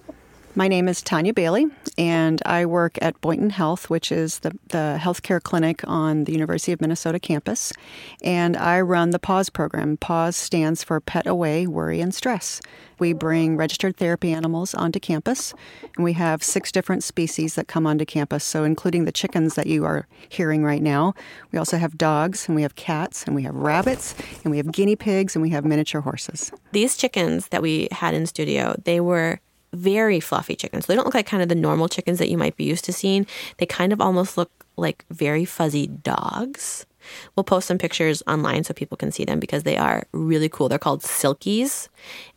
My 0.55 0.67
name 0.67 0.88
is 0.88 1.01
Tanya 1.01 1.33
Bailey, 1.33 1.65
and 1.98 2.39
I 2.45 2.67
work 2.67 3.00
at 3.01 3.19
Boynton 3.22 3.50
Health, 3.50 3.89
which 3.89 4.12
is 4.12 4.38
the, 4.39 4.51
the 4.67 5.00
healthcare 5.01 5.41
clinic 5.41 5.81
on 5.88 6.25
the 6.25 6.31
University 6.31 6.72
of 6.72 6.79
Minnesota 6.79 7.19
campus. 7.19 7.74
And 8.24 8.55
I 8.55 8.79
run 8.81 9.10
the 9.10 9.17
PAWS 9.17 9.50
program. 9.50 9.98
PAWS 9.98 10.36
stands 10.36 10.83
for 10.83 11.00
Pet 11.00 11.25
Away 11.25 11.65
Worry 11.65 12.01
and 12.01 12.13
Stress. 12.13 12.62
We 13.00 13.13
bring 13.13 13.57
registered 13.57 13.98
therapy 13.98 14.31
animals 14.31 14.75
onto 14.75 15.00
campus, 15.00 15.55
and 15.95 16.03
we 16.03 16.13
have 16.13 16.43
six 16.43 16.72
different 16.72 17.03
species 17.03 17.55
that 17.55 17.67
come 17.67 17.88
onto 17.88 18.05
campus. 18.05 18.43
So, 18.43 18.63
including 18.63 19.05
the 19.05 19.12
chickens 19.12 19.55
that 19.55 19.65
you 19.65 19.86
are 19.86 20.07
hearing 20.29 20.63
right 20.63 20.83
now, 20.83 21.15
we 21.51 21.57
also 21.57 21.77
have 21.77 21.98
dogs, 21.98 22.48
and 22.48 22.55
we 22.55 22.62
have 22.62 22.75
cats, 22.75 23.24
and 23.24 23.36
we 23.36 23.41
have 23.41 23.55
rabbits, 23.55 24.13
and 24.43 24.51
we 24.51 24.57
have 24.57 24.72
guinea 24.72 24.95
pigs, 24.95 25.36
and 25.36 25.41
we 25.41 25.50
have 25.50 25.65
miniature 25.65 26.01
horses. 26.01 26.51
These 26.74 26.95
chickens 26.95 27.48
that 27.48 27.63
we 27.63 27.88
had 27.91 28.13
in 28.13 28.27
studio, 28.27 28.75
they 28.86 29.00
were 29.00 29.39
very 29.74 30.20
fluffy 30.20 30.56
chickens. 30.56 30.86
They 30.86 30.96
don't 30.96 31.06
look 31.06 31.15
like 31.15 31.25
kind 31.25 31.44
of 31.44 31.50
the 31.50 31.56
normal 31.56 31.89
chickens 31.89 32.20
that 32.20 32.30
you 32.30 32.38
might 32.38 32.56
be 32.56 32.63
used 32.63 32.86
to 32.86 32.94
seeing. 32.94 33.25
They 33.58 33.65
kind 33.65 33.92
of 33.92 34.00
almost 34.00 34.38
look 34.38 34.51
like 34.77 35.06
very 35.10 35.46
fuzzy 35.46 35.88
dogs. 35.88 36.86
We'll 37.36 37.44
post 37.44 37.68
some 37.68 37.77
pictures 37.77 38.24
online 38.27 38.63
so 38.63 38.74
people 38.74 38.98
can 38.98 39.12
see 39.12 39.25
them 39.25 39.39
because 39.39 39.63
they 39.63 39.77
are 39.77 40.03
really 40.13 40.50
cool. 40.50 40.70
They're 40.70 40.80
called 40.80 41.01
silkies, 41.01 41.89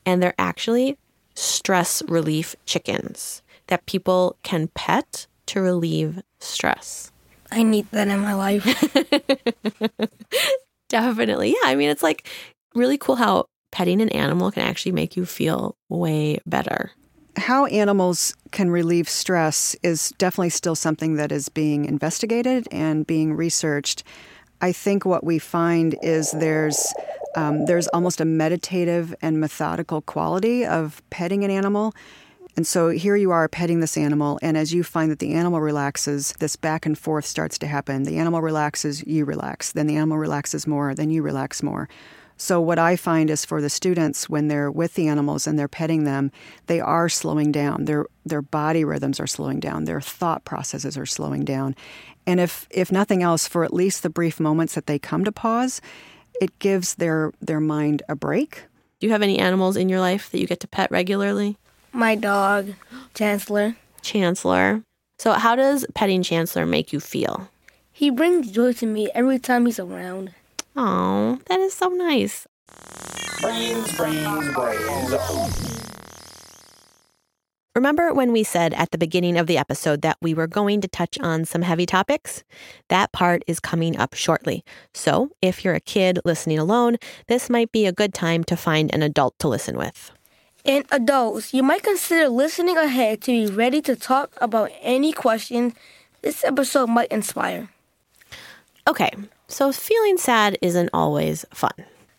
and 0.05 0.23
they're 0.23 0.35
actually 0.38 0.99
stress 1.35 2.02
relief 2.09 2.57
chickens 2.64 3.43
that 3.69 3.87
people 3.87 4.37
can 4.43 4.69
pet 4.69 5.26
to 5.47 5.61
relieve 5.61 6.21
stress. 6.40 7.12
I 7.52 7.62
need 7.62 7.90
that 7.93 8.09
in 8.09 8.21
my 8.21 8.35
life. 8.35 8.64
Definitely. 10.88 11.50
Yeah. 11.50 11.71
I 11.71 11.75
mean, 11.76 11.90
it's 11.90 12.02
like 12.02 12.26
really 12.75 12.99
cool 12.99 13.16
how 13.16 13.47
petting 13.71 14.00
an 14.00 14.08
animal 14.10 14.50
can 14.50 14.63
actually 14.63 14.93
make 14.93 15.17
you 15.17 15.25
feel 15.25 15.76
way 15.89 16.39
better 16.47 16.93
how 17.36 17.66
animals 17.66 18.34
can 18.50 18.70
relieve 18.70 19.08
stress 19.08 19.76
is 19.82 20.12
definitely 20.18 20.50
still 20.50 20.75
something 20.75 21.14
that 21.16 21.30
is 21.32 21.49
being 21.49 21.84
investigated 21.84 22.66
and 22.70 23.06
being 23.06 23.34
researched. 23.34 24.02
I 24.60 24.72
think 24.72 25.04
what 25.04 25.25
we 25.25 25.38
find 25.38 25.96
is 26.02 26.30
there's 26.32 26.94
um, 27.36 27.66
there's 27.66 27.86
almost 27.88 28.20
a 28.20 28.25
meditative 28.25 29.14
and 29.20 29.38
methodical 29.38 30.00
quality 30.00 30.64
of 30.64 31.02
petting 31.10 31.44
an 31.44 31.50
animal. 31.50 31.94
And 32.56 32.66
so 32.66 32.88
here 32.88 33.16
you 33.16 33.30
are 33.30 33.46
petting 33.49 33.80
this 33.80 33.99
animal, 33.99 34.38
and 34.40 34.56
as 34.56 34.72
you 34.72 34.82
find 34.82 35.10
that 35.10 35.18
the 35.18 35.34
animal 35.34 35.60
relaxes, 35.60 36.32
this 36.38 36.56
back 36.56 36.86
and 36.86 36.99
forth 36.99 37.26
starts 37.26 37.58
to 37.58 37.66
happen. 37.66 38.04
The 38.04 38.16
animal 38.16 38.40
relaxes, 38.40 39.06
you 39.06 39.26
relax. 39.26 39.72
Then 39.72 39.86
the 39.86 39.96
animal 39.96 40.16
relaxes 40.16 40.66
more, 40.66 40.94
then 40.94 41.10
you 41.10 41.20
relax 41.20 41.62
more. 41.62 41.86
So, 42.38 42.60
what 42.60 42.78
I 42.78 42.96
find 42.96 43.30
is 43.30 43.46
for 43.46 43.62
the 43.62 43.70
students, 43.70 44.28
when 44.28 44.49
they're 44.49 44.70
with 44.70 44.94
the 44.94 45.08
animals 45.08 45.46
and 45.46 45.58
they're 45.58 45.68
petting 45.68 46.04
them, 46.04 46.30
they 46.66 46.80
are 46.80 47.08
slowing 47.08 47.50
down. 47.50 47.86
Their, 47.86 48.06
their 48.26 48.42
body 48.42 48.84
rhythms 48.84 49.18
are 49.20 49.26
slowing 49.26 49.58
down. 49.58 49.84
Their 49.84 50.02
thought 50.02 50.44
processes 50.44 50.99
are 50.99 51.06
slowing 51.06 51.44
down. 51.44 51.75
And 52.26 52.38
if, 52.38 52.66
if 52.70 52.92
nothing 52.92 53.22
else, 53.22 53.49
for 53.49 53.64
at 53.64 53.72
least 53.72 54.02
the 54.02 54.10
brief 54.10 54.38
moments 54.38 54.75
that 54.75 54.86
they 54.86 54.99
come 54.99 55.25
to 55.25 55.32
pause, 55.32 55.80
it 56.40 56.58
gives 56.58 56.96
their, 56.96 57.32
their 57.40 57.60
mind 57.60 58.02
a 58.08 58.14
break. 58.14 58.64
Do 59.00 59.06
you 59.06 59.12
have 59.12 59.22
any 59.22 59.38
animals 59.38 59.76
in 59.76 59.88
your 59.88 60.00
life 60.00 60.30
that 60.30 60.38
you 60.38 60.46
get 60.46 60.60
to 60.60 60.68
pet 60.68 60.90
regularly? 60.90 61.56
My 61.92 62.14
dog, 62.14 62.75
Chancellor. 63.14 63.76
Chancellor. 64.02 64.82
So, 65.18 65.32
how 65.32 65.56
does 65.56 65.86
petting 65.94 66.22
Chancellor 66.22 66.66
make 66.66 66.92
you 66.92 67.00
feel? 67.00 67.49
He 67.90 68.10
brings 68.10 68.50
joy 68.50 68.75
to 68.75 68.86
me 68.86 69.10
every 69.14 69.38
time 69.38 69.64
he's 69.64 69.78
around. 69.78 70.34
Oh, 70.76 71.39
that 71.47 71.58
is 71.60 71.73
so 71.73 71.89
nice. 71.89 72.47
Brains, 73.41 73.97
brains, 73.97 74.52
brains. 74.52 75.86
Remember 77.75 78.12
when 78.12 78.32
we 78.32 78.43
said 78.43 78.75
at 78.75 78.91
the 78.91 78.99
beginning 78.99 79.39
of 79.39 79.47
the 79.47 79.56
episode 79.56 80.02
that 80.02 80.19
we 80.21 80.34
were 80.34 80.47
going 80.47 80.80
to 80.82 80.89
touch 80.89 81.19
on 81.21 81.45
some 81.47 81.62
heavy 81.62 81.86
topics? 81.86 82.45
That 82.89 83.12
part 83.12 83.43
is 83.47 83.60
coming 83.60 83.97
up 83.97 84.15
shortly. 84.15 84.65
So, 84.93 85.30
if 85.41 85.65
you're 85.65 85.75
a 85.75 85.80
kid 85.80 86.19
listening 86.25 86.58
alone, 86.58 86.97
this 87.26 87.49
might 87.49 87.73
be 87.73 87.86
a 87.86 87.93
good 87.93 88.12
time 88.12 88.45
to 88.45 88.56
find 88.56 88.93
an 88.95 89.02
adult 89.02 89.39
to 89.39 89.49
listen 89.49 89.78
with. 89.78 90.10
And 90.65 90.84
adults, 90.91 91.54
you 91.54 91.62
might 91.62 91.82
consider 91.82 92.28
listening 92.28 92.76
ahead 92.76 93.23
to 93.23 93.30
be 93.30 93.47
ready 93.47 93.80
to 93.82 93.97
talk 93.97 94.32
about 94.41 94.71
any 94.82 95.12
questions 95.12 95.75
this 96.23 96.45
episode 96.45 96.89
might 96.89 97.12
inspire. 97.12 97.69
Okay, 98.88 99.10
so 99.49 99.72
feeling 99.72 100.16
sad 100.16 100.56
isn't 100.62 100.90
always 100.92 101.44
fun. 101.52 101.72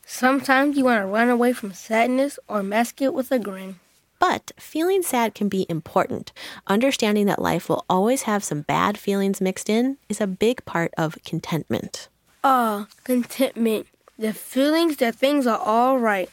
Sometimes 0.06 0.78
you 0.78 0.84
want 0.84 1.02
to 1.02 1.08
run 1.08 1.30
away 1.30 1.54
from 1.54 1.74
sadness 1.74 2.40
or 2.48 2.62
mask 2.62 3.02
it 3.02 3.14
with 3.14 3.32
a 3.32 3.40
grin. 3.40 3.80
But 4.20 4.52
feeling 4.60 5.02
sad 5.02 5.36
can 5.36 5.48
be 5.48 5.66
important. 5.70 6.34
Understanding 6.66 7.26
that 7.28 7.42
life 7.42 7.70
will 7.70 7.86
always 7.90 8.24
have 8.24 8.44
some 8.44 8.62
bad 8.62 8.98
feelings 8.98 9.40
mixed 9.40 9.70
in 9.70 9.98
is 10.10 10.20
a 10.20 10.28
big 10.28 10.66
part 10.66 10.94
of 10.98 11.18
contentment. 11.24 12.10
Ah, 12.44 12.88
contentment. 13.04 13.88
The 14.18 14.34
feelings 14.34 14.98
that 14.98 15.16
things 15.16 15.46
are 15.46 15.60
all 15.60 16.00
right. 16.00 16.30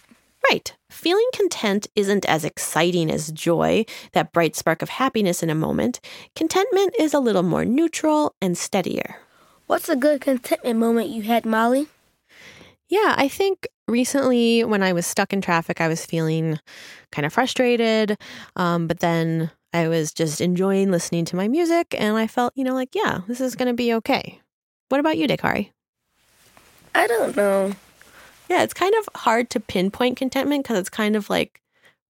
Right. 0.50 0.74
Feeling 0.90 1.28
content 1.34 1.86
isn't 1.94 2.24
as 2.26 2.44
exciting 2.44 3.10
as 3.10 3.32
joy, 3.32 3.84
that 4.12 4.32
bright 4.32 4.56
spark 4.56 4.82
of 4.82 4.88
happiness 4.88 5.42
in 5.42 5.50
a 5.50 5.54
moment. 5.54 6.00
Contentment 6.34 6.94
is 6.98 7.14
a 7.14 7.20
little 7.20 7.42
more 7.42 7.64
neutral 7.64 8.34
and 8.40 8.56
steadier. 8.56 9.16
What's 9.66 9.88
a 9.88 9.96
good 9.96 10.20
contentment 10.20 10.78
moment 10.78 11.08
you 11.08 11.22
had, 11.22 11.46
Molly? 11.46 11.88
Yeah, 12.88 13.14
I 13.16 13.28
think 13.28 13.66
recently 13.88 14.62
when 14.62 14.82
I 14.82 14.92
was 14.92 15.06
stuck 15.06 15.32
in 15.32 15.40
traffic, 15.40 15.80
I 15.80 15.88
was 15.88 16.04
feeling 16.04 16.60
kind 17.12 17.24
of 17.24 17.32
frustrated. 17.32 18.18
Um, 18.56 18.86
but 18.86 19.00
then 19.00 19.50
I 19.72 19.88
was 19.88 20.12
just 20.12 20.40
enjoying 20.40 20.90
listening 20.90 21.24
to 21.26 21.36
my 21.36 21.48
music 21.48 21.94
and 21.98 22.16
I 22.16 22.26
felt, 22.26 22.52
you 22.56 22.62
know, 22.62 22.74
like, 22.74 22.94
yeah, 22.94 23.22
this 23.26 23.40
is 23.40 23.56
going 23.56 23.68
to 23.68 23.74
be 23.74 23.94
okay. 23.94 24.40
What 24.90 25.00
about 25.00 25.16
you, 25.16 25.26
Dakari? 25.26 25.70
I 26.94 27.06
don't 27.06 27.34
know. 27.36 27.72
Yeah, 28.48 28.62
it's 28.62 28.74
kind 28.74 28.94
of 28.94 29.08
hard 29.14 29.48
to 29.50 29.60
pinpoint 29.60 30.18
contentment 30.18 30.64
because 30.64 30.78
it's 30.78 30.90
kind 30.90 31.16
of 31.16 31.30
like 31.30 31.62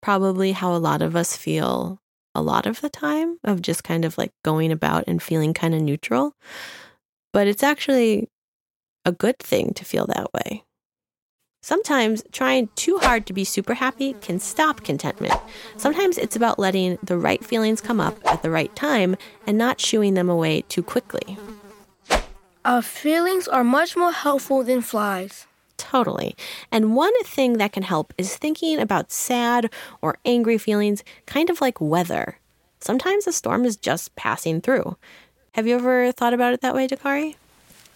probably 0.02 0.52
how 0.52 0.74
a 0.74 0.76
lot 0.76 1.00
of 1.02 1.14
us 1.14 1.36
feel 1.36 2.00
a 2.34 2.42
lot 2.42 2.66
of 2.66 2.80
the 2.80 2.90
time 2.90 3.38
of 3.44 3.62
just 3.62 3.84
kind 3.84 4.04
of 4.04 4.18
like 4.18 4.32
going 4.44 4.72
about 4.72 5.04
and 5.06 5.22
feeling 5.22 5.54
kind 5.54 5.72
of 5.72 5.80
neutral. 5.80 6.34
But 7.34 7.48
it's 7.48 7.64
actually 7.64 8.28
a 9.04 9.10
good 9.10 9.40
thing 9.40 9.74
to 9.74 9.84
feel 9.84 10.06
that 10.06 10.32
way. 10.32 10.62
Sometimes 11.62 12.22
trying 12.30 12.68
too 12.76 12.98
hard 12.98 13.26
to 13.26 13.32
be 13.32 13.42
super 13.42 13.74
happy 13.74 14.12
can 14.20 14.38
stop 14.38 14.84
contentment. 14.84 15.34
Sometimes 15.76 16.16
it's 16.16 16.36
about 16.36 16.60
letting 16.60 16.96
the 17.02 17.18
right 17.18 17.44
feelings 17.44 17.80
come 17.80 18.00
up 18.00 18.16
at 18.24 18.42
the 18.42 18.50
right 18.50 18.74
time 18.76 19.16
and 19.48 19.58
not 19.58 19.80
shooing 19.80 20.14
them 20.14 20.28
away 20.28 20.62
too 20.68 20.82
quickly. 20.84 21.36
Our 22.64 22.82
feelings 22.82 23.48
are 23.48 23.64
much 23.64 23.96
more 23.96 24.12
helpful 24.12 24.62
than 24.62 24.80
flies. 24.80 25.48
Totally. 25.76 26.36
And 26.70 26.94
one 26.94 27.20
thing 27.24 27.54
that 27.58 27.72
can 27.72 27.82
help 27.82 28.14
is 28.16 28.36
thinking 28.36 28.78
about 28.78 29.10
sad 29.10 29.72
or 30.00 30.18
angry 30.24 30.56
feelings, 30.56 31.02
kind 31.26 31.50
of 31.50 31.60
like 31.60 31.80
weather. 31.80 32.38
Sometimes 32.78 33.26
a 33.26 33.32
storm 33.32 33.64
is 33.64 33.76
just 33.76 34.14
passing 34.14 34.60
through. 34.60 34.96
Have 35.54 35.68
you 35.68 35.76
ever 35.76 36.10
thought 36.10 36.34
about 36.34 36.52
it 36.52 36.62
that 36.62 36.74
way, 36.74 36.88
Dakari? 36.88 37.36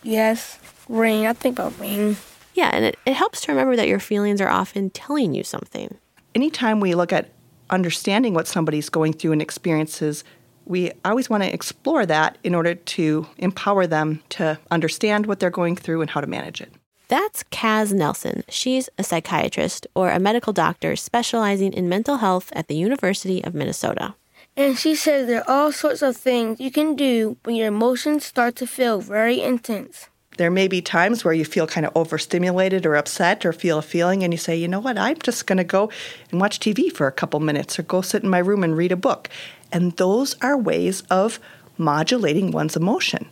Yes, 0.05 0.61
rain. 0.89 1.27
I 1.27 1.33
think 1.33 1.59
about 1.59 1.77
rain. 1.81 2.17
Yeah, 2.55 2.71
and 2.73 2.85
it, 2.85 2.97
it 3.05 3.15
helps 3.15 3.41
to 3.41 3.53
remember 3.53 3.75
that 3.75 3.89
your 3.89 3.99
feelings 3.99 4.41
are 4.41 4.49
often 4.49 4.91
telling 4.91 5.35
you 5.35 5.43
something. 5.43 5.99
Anytime 6.37 6.79
we 6.79 6.95
look 6.95 7.13
at 7.13 7.33
understanding 7.69 8.33
what 8.33 8.47
somebody's 8.47 8.89
going 8.89 9.13
through 9.13 9.33
and 9.33 9.43
experiences, 9.43 10.23
we 10.67 10.93
always 11.05 11.29
want 11.29 11.43
to 11.43 11.53
explore 11.53 12.07
that 12.07 12.39
in 12.45 12.55
order 12.55 12.77
to 12.77 13.27
empower 13.39 13.89
them 13.89 14.23
to 14.29 14.57
understand 14.71 15.27
what 15.27 15.41
they're 15.41 15.51
going 15.51 15.75
through 15.75 16.01
and 16.01 16.11
how 16.11 16.21
to 16.21 16.29
manage 16.29 16.61
it. 16.61 16.73
That's 17.09 17.43
Kaz 17.43 17.93
Nelson. 17.93 18.45
She's 18.49 18.89
a 18.99 19.03
psychiatrist 19.03 19.89
or 19.97 20.11
a 20.11 20.21
medical 20.21 20.53
doctor 20.53 20.95
specializing 20.95 21.73
in 21.73 21.89
mental 21.89 22.19
health 22.19 22.53
at 22.53 22.69
the 22.69 22.77
University 22.77 23.43
of 23.43 23.53
Minnesota. 23.53 24.15
And 24.59 24.77
she 24.77 24.97
says 24.97 25.29
there 25.29 25.49
are 25.49 25.67
all 25.67 25.71
sorts 25.71 26.03
of 26.03 26.17
things 26.17 26.59
you 26.59 26.73
can 26.73 26.97
do 26.97 27.37
when 27.45 27.55
your 27.55 27.69
emotions 27.69 28.25
start 28.25 28.57
to 28.57 28.67
feel 28.67 29.01
very 29.01 29.41
intense. 29.41 30.09
There 30.37 30.51
may 30.51 30.67
be 30.67 30.83
times 30.83 31.25
where 31.25 31.33
you 31.33 31.45
feel 31.45 31.69
kind 31.69 31.87
of 31.87 31.97
overstimulated 31.97 32.85
or 32.85 32.97
upset 32.97 33.47
or 33.47 33.53
feel 33.53 33.79
a 33.79 33.83
feeling, 33.83 34.25
and 34.25 34.35
you 34.35 34.37
say, 34.37 34.57
you 34.57 34.67
know 34.67 34.81
what, 34.81 34.99
I'm 34.99 35.17
just 35.19 35.47
going 35.47 35.59
to 35.59 35.65
go 35.65 35.93
and 36.33 36.41
watch 36.41 36.59
TV 36.59 36.93
for 36.93 37.07
a 37.07 37.13
couple 37.13 37.39
minutes 37.39 37.79
or 37.79 37.85
go 37.85 38.01
sit 38.01 38.25
in 38.25 38.29
my 38.29 38.41
room 38.41 38.65
and 38.65 38.77
read 38.77 38.91
a 38.91 38.97
book. 38.97 39.29
And 39.71 39.93
those 39.93 40.35
are 40.43 40.57
ways 40.57 41.03
of 41.03 41.39
modulating 41.77 42.51
one's 42.51 42.75
emotion. 42.75 43.29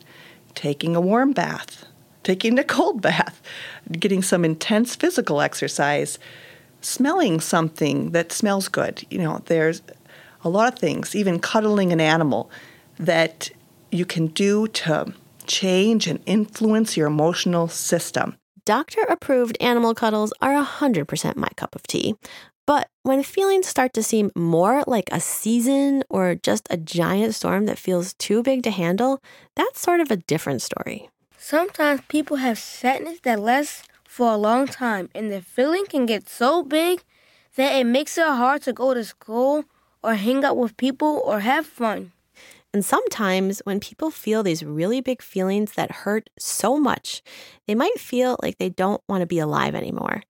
Taking 0.55 0.95
a 0.95 1.01
warm 1.01 1.33
bath, 1.33 1.87
taking 2.23 2.57
a 2.57 2.65
cold 2.65 3.03
bath, 3.09 3.43
getting 3.91 4.23
some 4.23 4.45
intense 4.45 4.95
physical 4.95 5.41
exercise, 5.41 6.21
smelling 6.83 7.41
something 7.41 8.13
that 8.13 8.31
smells 8.31 8.69
good. 8.69 9.05
You 9.11 9.19
know, 9.19 9.43
there's 9.47 9.83
a 10.47 10.49
lot 10.49 10.73
of 10.73 10.79
things, 10.79 11.17
even 11.17 11.41
cuddling 11.41 11.93
an 11.93 12.01
animal, 12.01 12.51
that 12.99 13.51
you 13.91 14.07
can 14.07 14.29
do 14.29 14.69
to 14.69 15.13
change 15.47 16.07
and 16.07 16.21
influence 16.25 16.97
your 16.97 17.09
emotional 17.09 17.67
system. 17.67 18.37
Doctor 18.65 19.03
approved 19.09 19.59
animal 19.61 19.93
cuddles 19.95 20.33
are 20.41 20.55
100% 20.55 21.37
my 21.37 21.49
cup 21.57 21.75
of 21.75 21.83
tea. 21.83 22.15
But 22.65 22.89
when 23.03 23.23
feelings 23.23 23.67
start 23.67 23.93
to 23.95 24.03
seem 24.03 24.31
more 24.35 24.83
like 24.87 25.09
a 25.13 25.21
season 25.21 26.03
or 26.09 26.35
just 26.35 26.67
a 26.71 26.77
giant 26.77 27.35
storm 27.35 27.67
that 27.67 27.79
feels 27.79 28.15
too 28.15 28.43
big 28.43 28.63
to 28.65 28.71
handle, 28.71 29.21
that's 29.57 29.81
sort 29.81 30.01
of 30.01 30.11
a 30.11 30.17
different 30.17 30.63
story. 30.63 31.09
Sometimes 31.39 32.01
people 32.09 32.39
have 32.39 32.59
sadness 32.59 33.19
that 33.23 33.41
lasts 33.41 33.85
for 34.05 34.33
a 34.33 34.37
long 34.37 34.67
time, 34.67 35.11
and 35.15 35.31
the 35.31 35.43
feeling 35.43 35.87
can 35.87 36.07
get 36.07 36.29
so 36.29 36.63
big 36.63 37.03
that 37.57 37.75
it 37.77 37.85
makes 37.85 38.19
it 38.19 38.27
hard 38.27 38.63
to 38.63 38.73
go 38.73 38.95
to 38.95 39.05
school 39.05 39.65
or 40.07 40.15
hang 40.15 40.45
out 40.45 40.57
with 40.57 40.77
people 40.77 41.21
or 41.25 41.41
have 41.41 41.67
fun. 41.67 42.13
And 42.73 42.85
sometimes 42.85 43.61
when 43.65 43.81
people 43.81 44.11
feel 44.11 44.43
these 44.43 44.63
really 44.63 45.01
big 45.01 45.21
feelings 45.21 45.73
that 45.73 46.07
hurt 46.07 46.31
so 46.39 46.79
much, 46.79 47.23
they 47.67 47.75
might 47.75 47.99
feel 47.99 48.37
like 48.43 48.59
they 48.59 48.69
don't 48.69 49.03
want 49.09 49.23
to 49.23 49.27
be 49.27 49.39
alive 49.39 49.75
anymore. 49.75 50.23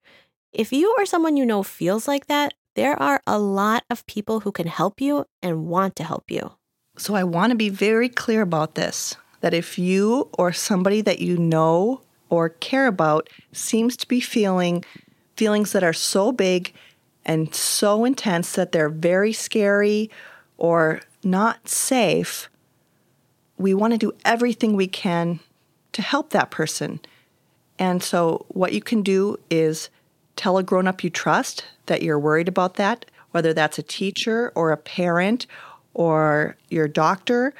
If 0.51 0.73
you 0.73 0.95
or 0.97 1.05
someone 1.05 1.37
you 1.37 1.45
know 1.45 1.61
feels 1.61 2.07
like 2.07 2.27
that, 2.27 2.53
there 2.75 3.01
are 3.01 3.21
a 3.27 3.37
lot 3.37 3.83
of 3.89 4.05
people 4.07 4.39
who 4.39 4.51
can 4.51 4.67
help 4.67 5.01
you 5.01 5.25
and 5.43 5.67
want 5.67 5.95
to 5.97 6.03
help 6.03 6.31
you. 6.31 6.51
So 6.97 7.15
I 7.15 7.23
want 7.23 7.51
to 7.51 7.55
be 7.55 7.69
very 7.69 8.09
clear 8.09 8.41
about 8.41 8.75
this 8.75 9.15
that 9.41 9.53
if 9.53 9.77
you 9.77 10.29
or 10.37 10.51
somebody 10.51 11.01
that 11.01 11.19
you 11.19 11.37
know 11.37 12.01
or 12.29 12.49
care 12.49 12.87
about 12.87 13.29
seems 13.51 13.95
to 13.97 14.07
be 14.07 14.19
feeling 14.19 14.83
feelings 15.35 15.71
that 15.73 15.83
are 15.83 15.93
so 15.93 16.31
big 16.31 16.73
and 17.27 17.53
so 17.53 18.05
intense 18.05 18.53
that 18.53 18.71
they're 18.71 18.89
very 18.89 19.33
scary 19.33 20.09
or 20.57 21.01
not 21.23 21.67
safe, 21.67 22.49
we 23.57 23.73
want 23.73 23.93
to 23.93 23.97
do 23.97 24.13
everything 24.23 24.75
we 24.75 24.87
can 24.87 25.41
to 25.91 26.01
help 26.01 26.29
that 26.29 26.49
person. 26.49 27.01
And 27.77 28.01
so, 28.01 28.45
what 28.47 28.73
you 28.73 28.81
can 28.81 29.03
do 29.03 29.37
is 29.49 29.89
tell 30.35 30.57
a 30.57 30.63
grown 30.63 30.87
up 30.87 31.03
you 31.03 31.09
trust 31.09 31.65
that 31.87 32.01
you're 32.01 32.17
worried 32.17 32.47
about 32.47 32.75
that, 32.75 33.05
whether 33.31 33.53
that's 33.53 33.77
a 33.77 33.83
teacher 33.83 34.51
or 34.55 34.71
a 34.71 34.77
parent 34.77 35.45
or 35.93 36.55
your 36.69 36.87
doctor. 36.87 37.53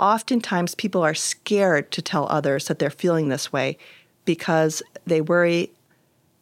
Oftentimes, 0.00 0.74
people 0.74 1.02
are 1.02 1.14
scared 1.14 1.92
to 1.92 2.02
tell 2.02 2.26
others 2.28 2.66
that 2.66 2.78
they're 2.78 2.90
feeling 2.90 3.28
this 3.28 3.52
way 3.52 3.76
because 4.24 4.82
they 5.06 5.20
worry 5.20 5.70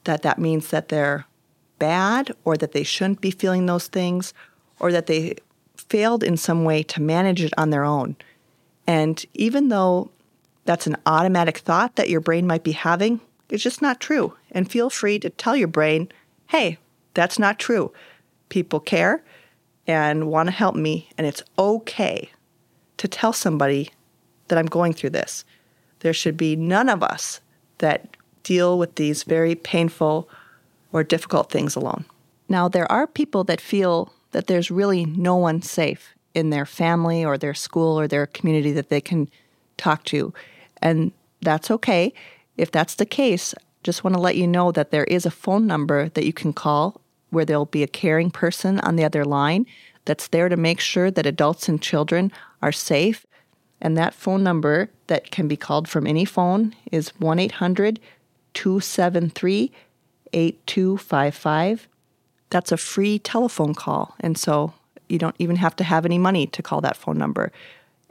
that 0.04 0.22
that 0.22 0.38
means 0.38 0.68
that 0.70 0.88
they're 0.88 1.26
bad 1.80 2.30
or 2.44 2.56
that 2.56 2.70
they 2.70 2.84
shouldn't 2.84 3.20
be 3.20 3.32
feeling 3.32 3.66
those 3.66 3.88
things 3.88 4.32
or 4.78 4.92
that 4.92 5.06
they 5.06 5.34
failed 5.76 6.22
in 6.22 6.36
some 6.36 6.64
way 6.64 6.84
to 6.84 7.02
manage 7.02 7.42
it 7.42 7.52
on 7.58 7.70
their 7.70 7.84
own. 7.84 8.14
And 8.86 9.24
even 9.34 9.68
though 9.68 10.10
that's 10.64 10.86
an 10.86 10.96
automatic 11.06 11.58
thought 11.58 11.96
that 11.96 12.08
your 12.08 12.20
brain 12.20 12.46
might 12.46 12.62
be 12.62 12.72
having, 12.72 13.20
it's 13.48 13.64
just 13.64 13.82
not 13.82 13.98
true. 13.98 14.34
And 14.52 14.70
feel 14.70 14.90
free 14.90 15.18
to 15.18 15.30
tell 15.30 15.56
your 15.56 15.68
brain, 15.68 16.08
hey, 16.48 16.78
that's 17.14 17.38
not 17.38 17.58
true. 17.58 17.92
People 18.48 18.78
care 18.78 19.24
and 19.86 20.28
want 20.28 20.46
to 20.46 20.52
help 20.52 20.76
me, 20.76 21.08
and 21.18 21.26
it's 21.26 21.42
okay 21.58 22.30
to 22.98 23.08
tell 23.08 23.32
somebody 23.32 23.90
that 24.48 24.58
I'm 24.58 24.66
going 24.66 24.92
through 24.92 25.10
this. 25.10 25.44
There 26.00 26.12
should 26.12 26.36
be 26.36 26.54
none 26.54 26.88
of 26.88 27.02
us 27.02 27.40
that 27.78 28.16
deal 28.42 28.78
with 28.78 28.94
these 28.94 29.24
very 29.24 29.54
painful 29.54 30.28
or 30.92 31.04
difficult 31.04 31.50
things 31.50 31.76
alone. 31.76 32.04
Now, 32.48 32.68
there 32.68 32.90
are 32.90 33.06
people 33.06 33.44
that 33.44 33.60
feel 33.60 34.12
that 34.32 34.46
there's 34.46 34.70
really 34.70 35.04
no 35.04 35.36
one 35.36 35.62
safe 35.62 36.14
in 36.34 36.50
their 36.50 36.66
family 36.66 37.24
or 37.24 37.36
their 37.36 37.54
school 37.54 37.98
or 37.98 38.06
their 38.06 38.26
community 38.26 38.72
that 38.72 38.88
they 38.88 39.00
can 39.00 39.28
talk 39.76 40.04
to. 40.04 40.32
And 40.82 41.12
that's 41.42 41.70
okay. 41.70 42.12
If 42.56 42.70
that's 42.70 42.94
the 42.96 43.06
case, 43.06 43.54
just 43.82 44.04
want 44.04 44.14
to 44.14 44.20
let 44.20 44.36
you 44.36 44.46
know 44.46 44.72
that 44.72 44.90
there 44.90 45.04
is 45.04 45.26
a 45.26 45.30
phone 45.30 45.66
number 45.66 46.08
that 46.10 46.26
you 46.26 46.32
can 46.32 46.52
call 46.52 47.00
where 47.30 47.44
there'll 47.44 47.66
be 47.66 47.82
a 47.82 47.88
caring 47.88 48.30
person 48.30 48.80
on 48.80 48.96
the 48.96 49.04
other 49.04 49.24
line 49.24 49.66
that's 50.04 50.28
there 50.28 50.48
to 50.48 50.56
make 50.56 50.80
sure 50.80 51.10
that 51.10 51.26
adults 51.26 51.68
and 51.68 51.80
children 51.80 52.32
are 52.62 52.72
safe. 52.72 53.26
And 53.80 53.96
that 53.96 54.14
phone 54.14 54.42
number 54.42 54.90
that 55.06 55.30
can 55.30 55.48
be 55.48 55.56
called 55.56 55.88
from 55.88 56.06
any 56.06 56.24
phone 56.24 56.74
is 56.92 57.10
1 57.20 57.38
800 57.38 58.00
273 58.52 59.70
8255. 60.32 61.88
That's 62.50 62.72
a 62.72 62.76
free 62.76 63.18
telephone 63.18 63.74
call. 63.74 64.14
And 64.20 64.36
so 64.36 64.74
you 65.08 65.18
don't 65.18 65.36
even 65.38 65.56
have 65.56 65.76
to 65.76 65.84
have 65.84 66.04
any 66.04 66.18
money 66.18 66.46
to 66.48 66.62
call 66.62 66.80
that 66.80 66.96
phone 66.96 67.18
number. 67.18 67.52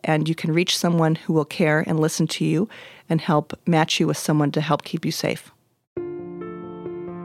And 0.03 0.29
you 0.29 0.35
can 0.35 0.53
reach 0.53 0.77
someone 0.77 1.15
who 1.15 1.33
will 1.33 1.45
care 1.45 1.83
and 1.85 1.99
listen 1.99 2.27
to 2.27 2.45
you 2.45 2.69
and 3.09 3.19
help 3.19 3.57
match 3.67 3.99
you 3.99 4.07
with 4.07 4.17
someone 4.17 4.51
to 4.51 4.61
help 4.61 4.83
keep 4.83 5.05
you 5.05 5.11
safe. 5.11 5.51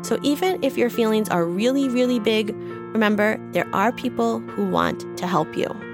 So 0.02 0.18
even 0.22 0.62
if 0.62 0.76
your 0.76 0.90
feelings 0.90 1.28
are 1.28 1.46
really, 1.46 1.88
really 1.88 2.18
big, 2.18 2.54
remember 2.92 3.38
there 3.52 3.68
are 3.74 3.90
people 3.92 4.40
who 4.40 4.68
want 4.68 5.16
to 5.16 5.26
help 5.26 5.56
you. 5.56 5.93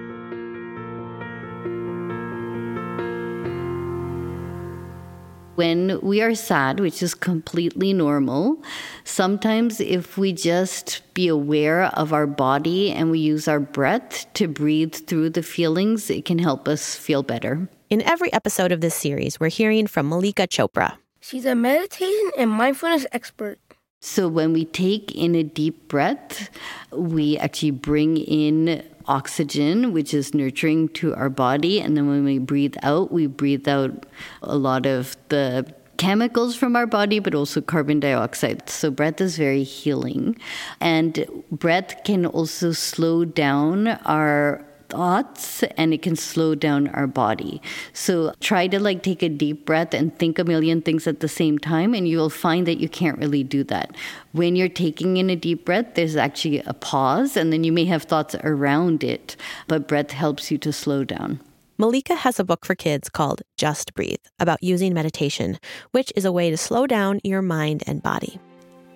When 5.61 6.01
we 6.01 6.23
are 6.23 6.35
sad, 6.35 6.81
which 6.81 7.03
is 7.03 7.15
completely 7.15 7.93
normal, 7.93 8.63
sometimes 9.05 9.79
if 9.79 10.17
we 10.17 10.33
just 10.33 11.03
be 11.13 11.29
aware 11.29 11.83
of 11.83 12.15
our 12.15 12.27
body 12.27 12.91
and 12.91 13.11
we 13.11 13.19
use 13.19 13.47
our 13.47 13.61
breath 13.61 14.25
to 14.33 14.49
breathe 14.49 14.95
through 14.95 15.29
the 15.29 15.43
feelings, 15.43 16.09
it 16.09 16.25
can 16.25 16.39
help 16.39 16.67
us 16.67 16.95
feel 16.95 17.23
better. 17.23 17.69
In 17.91 18.01
every 18.01 18.33
episode 18.33 18.73
of 18.73 18.81
this 18.81 18.95
series, 18.95 19.39
we're 19.39 19.51
hearing 19.51 19.87
from 19.87 20.09
Mallika 20.09 20.49
Chopra. 20.49 20.97
She's 21.21 21.45
a 21.45 21.55
meditation 21.55 22.31
and 22.39 22.51
mindfulness 22.51 23.05
expert. 23.13 23.59
So, 24.01 24.29
when 24.29 24.55
we 24.55 24.65
take 24.65 25.15
in 25.15 25.35
a 25.35 25.43
deep 25.43 25.89
breath, 25.89 26.49
we 26.91 27.37
actually 27.37 27.73
bring 27.73 28.17
in 28.17 28.83
oxygen, 29.07 29.93
which 29.93 30.15
is 30.15 30.35
nurturing 30.35 30.89
to 30.91 31.15
our 31.15 31.31
body. 31.31 31.81
And 31.81 31.97
then 31.97 32.09
when 32.09 32.25
we 32.25 32.39
breathe 32.39 32.77
out, 32.83 33.13
we 33.13 33.27
breathe 33.27 33.69
out 33.69 34.07
a 34.43 34.57
lot 34.57 34.87
of 34.87 35.17
the 35.29 35.73
chemicals 35.97 36.57
from 36.57 36.77
our 36.77 36.87
body, 36.87 37.19
but 37.19 37.35
also 37.35 37.61
carbon 37.61 38.01
dioxide. 38.01 38.69
So, 38.71 38.91
breath 38.91 39.21
is 39.21 39.37
very 39.37 39.63
healing. 39.63 40.37
And 40.81 41.45
breath 41.51 42.05
can 42.05 42.25
also 42.25 42.73
slow 42.73 43.25
down 43.25 43.89
our 44.07 44.65
thoughts 44.91 45.63
and 45.77 45.95
it 45.95 46.03
can 46.03 46.17
slow 46.17 46.55
down 46.55 46.89
our 46.89 47.07
body. 47.07 47.63
So 47.93 48.35
try 48.41 48.67
to 48.69 48.79
like 48.79 49.03
take 49.03 49.23
a 49.23 49.29
deep 49.29 49.65
breath 49.65 49.95
and 49.95 50.17
think 50.19 50.39
a 50.39 50.45
million 50.45 50.83
things 50.83 51.07
at 51.07 51.21
the 51.21 51.29
same 51.29 51.59
time 51.59 51.95
and 51.95 52.07
you'll 52.07 52.31
find 52.31 52.67
that 52.67 52.81
you 52.81 52.89
can't 52.89 53.19
really 53.19 53.43
do 53.43 53.65
that. 53.65 53.97
When 54.33 54.57
you're 54.57 54.69
taking 54.69 55.17
in 55.17 55.31
a 55.31 55.37
deep 55.37 55.65
breath, 55.65 55.95
there's 55.95 56.17
actually 56.17 56.61
a 56.61 56.75
pause 56.75 57.37
and 57.37 57.53
then 57.53 57.65
you 57.65 57.73
may 57.73 57.85
have 57.87 58.03
thoughts 58.03 58.35
around 58.43 59.03
it, 59.03 59.37
but 59.69 59.89
breath 59.89 60.11
helps 60.11 60.51
you 60.51 60.59
to 60.59 60.73
slow 60.73 61.05
down. 61.05 61.41
Mallika 61.81 62.15
has 62.15 62.39
a 62.39 62.45
book 62.45 62.67
for 62.67 62.75
kids 62.75 63.09
called 63.09 63.41
Just 63.57 63.95
Breathe 63.95 64.21
about 64.39 64.63
using 64.63 64.93
meditation, 64.93 65.59
which 65.93 66.13
is 66.15 66.27
a 66.27 66.33
way 66.33 66.51
to 66.51 66.57
slow 66.59 66.87
down 66.87 67.21
your 67.25 67.41
mind 67.41 67.83
and 67.87 68.03
body. 68.03 68.39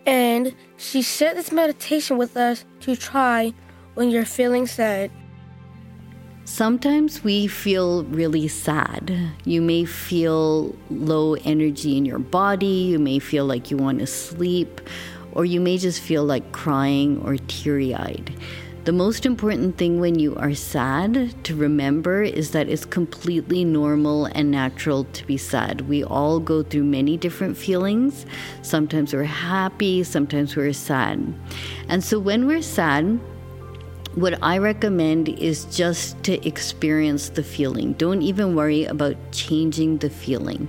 And 0.05 0.55
she 0.77 1.01
shared 1.01 1.39
this 1.39 1.51
meditation 1.51 2.19
with 2.19 2.37
us 2.37 2.67
to 2.81 2.95
try 2.95 3.55
when 3.95 4.11
you're 4.11 4.27
feeling 4.27 4.67
sad. 4.67 5.11
Sometimes 6.47 7.25
we 7.25 7.47
feel 7.47 8.05
really 8.05 8.49
sad. 8.49 9.33
You 9.47 9.63
may 9.63 9.87
feel 9.87 10.75
low 10.91 11.35
energy 11.37 11.97
in 11.97 12.05
your 12.05 12.19
body, 12.19 12.67
you 12.67 12.99
may 12.99 13.19
feel 13.19 13.47
like 13.47 13.71
you 13.71 13.79
want 13.79 14.01
to 14.01 14.07
sleep, 14.07 14.83
or 15.33 15.47
you 15.47 15.59
may 15.59 15.79
just 15.79 16.03
feel 16.03 16.23
like 16.23 16.53
crying 16.53 17.23
or 17.25 17.39
teary 17.49 17.95
eyed. 17.95 18.35
The 18.85 18.93
most 18.93 19.25
important 19.25 19.79
thing 19.79 19.99
when 19.99 20.19
you 20.19 20.37
are 20.37 20.55
sad 20.55 21.35
to 21.45 21.57
remember 21.57 22.23
is 22.23 22.51
that 22.51 22.69
it's 22.69 22.85
completely 22.85 23.65
normal 23.65 24.27
and 24.27 24.51
natural 24.51 25.05
to 25.05 25.27
be 25.27 25.39
sad. 25.39 25.89
We 25.89 26.05
all 26.05 26.41
go 26.41 26.63
through 26.63 26.85
many 26.85 27.17
different 27.17 27.57
feelings. 27.57 28.27
Sometimes 28.61 29.15
we're 29.15 29.25
happy, 29.25 30.05
sometimes 30.05 30.55
we're 30.55 30.75
sad. 30.75 31.33
And 31.89 32.05
so 32.05 32.19
when 32.19 32.47
we're 32.47 32.61
sad, 32.61 33.19
what 34.15 34.39
I 34.43 34.59
recommend 34.59 35.29
is 35.29 35.65
just 35.67 36.23
to 36.25 36.47
experience 36.47 37.31
the 37.31 37.43
feeling. 37.43 37.95
Don't 37.95 38.23
even 38.23 38.55
worry 38.55 38.85
about 38.85 39.17
changing 39.33 39.99
the 39.99 40.11
feeling. 40.11 40.69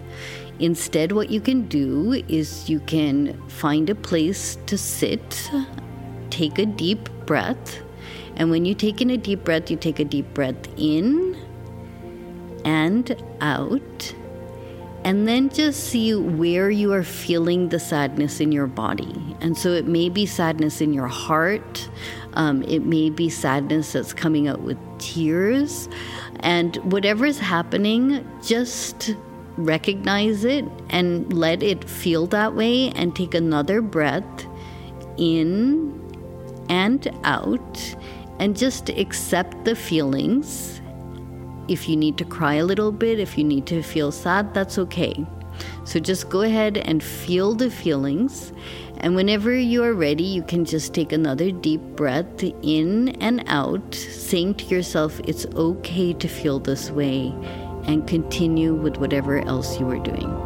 Instead, 0.60 1.12
what 1.12 1.30
you 1.30 1.42
can 1.42 1.68
do 1.68 2.24
is 2.28 2.70
you 2.70 2.80
can 2.80 3.40
find 3.50 3.90
a 3.90 3.96
place 3.96 4.58
to 4.66 4.78
sit, 4.78 5.52
take 6.30 6.58
a 6.58 6.66
deep 6.66 7.10
breath, 7.26 7.82
and 8.36 8.50
when 8.50 8.66
you 8.66 8.74
take 8.74 9.02
in 9.02 9.10
a 9.10 9.18
deep 9.18 9.44
breath, 9.44 9.70
you 9.70 9.78
take 9.78 10.00
a 10.00 10.06
deep 10.06 10.34
breath 10.34 10.68
in 10.78 11.38
and 12.66 13.16
out. 13.42 14.16
And 15.06 15.28
then 15.28 15.50
just 15.50 15.84
see 15.84 16.16
where 16.16 16.72
you 16.72 16.92
are 16.92 17.04
feeling 17.04 17.70
the 17.70 17.80
sadness 17.80 18.40
in 18.40 18.52
your 18.52 18.66
body. 18.66 19.36
And 19.40 19.56
so 19.56 19.70
it 19.70 19.86
may 19.86 20.10
be 20.10 20.26
sadness 20.26 20.82
in 20.82 20.94
your 20.94 21.08
heart, 21.08 21.88
um, 22.34 22.64
it 22.64 22.84
may 22.84 23.12
be 23.12 23.30
sadness 23.30 23.94
that's 23.94 24.14
coming 24.14 24.48
out 24.48 24.62
with 24.62 24.80
tears. 24.98 25.88
And 26.40 26.76
whatever 26.92 27.26
is 27.26 27.38
happening, 27.38 28.28
just 28.44 29.16
recognize 29.58 30.44
it 30.44 30.66
and 30.90 31.32
let 31.32 31.62
it 31.62 31.88
feel 31.88 32.26
that 32.28 32.56
way 32.56 32.90
and 32.90 33.16
take 33.16 33.36
another 33.36 33.82
breath 33.82 34.48
in 35.18 36.02
and 36.68 37.08
out 37.24 37.96
and 38.40 38.58
just 38.58 38.90
accept 38.90 39.66
the 39.66 39.76
feelings. 39.76 40.82
If 41.68 41.90
you 41.90 41.96
need 41.96 42.18
to 42.18 42.26
cry 42.26 42.56
a 42.56 42.66
little 42.66 42.92
bit, 42.92 43.20
if 43.20 43.38
you 43.38 43.44
need 43.44 43.66
to 43.68 43.82
feel 43.82 44.12
sad, 44.12 44.54
that's 44.54 44.78
okay. 44.78 45.26
So 45.84 46.00
just 46.00 46.30
go 46.30 46.42
ahead 46.42 46.78
and 46.78 47.04
feel 47.04 47.56
the 47.56 47.72
feelings. 47.72 48.54
And 48.98 49.16
whenever 49.16 49.56
you 49.56 49.84
are 49.84 49.94
ready, 49.94 50.24
you 50.24 50.44
can 50.44 50.66
just 50.66 50.94
take 50.94 51.12
another 51.12 51.52
deep 51.52 51.82
breath 51.96 52.44
in 52.44 53.10
and 53.22 53.44
out, 53.48 53.96
saying 53.96 54.56
to 54.56 54.66
yourself, 54.66 55.20
it's 55.22 55.46
okay 55.56 56.14
to 56.14 56.28
feel 56.28 56.60
this 56.60 56.92
way, 56.92 57.34
and 57.86 58.08
continue 58.08 58.74
with 58.74 58.98
whatever 58.98 59.40
else 59.40 59.80
you 59.80 59.90
are 59.90 60.00
doing. 60.00 60.45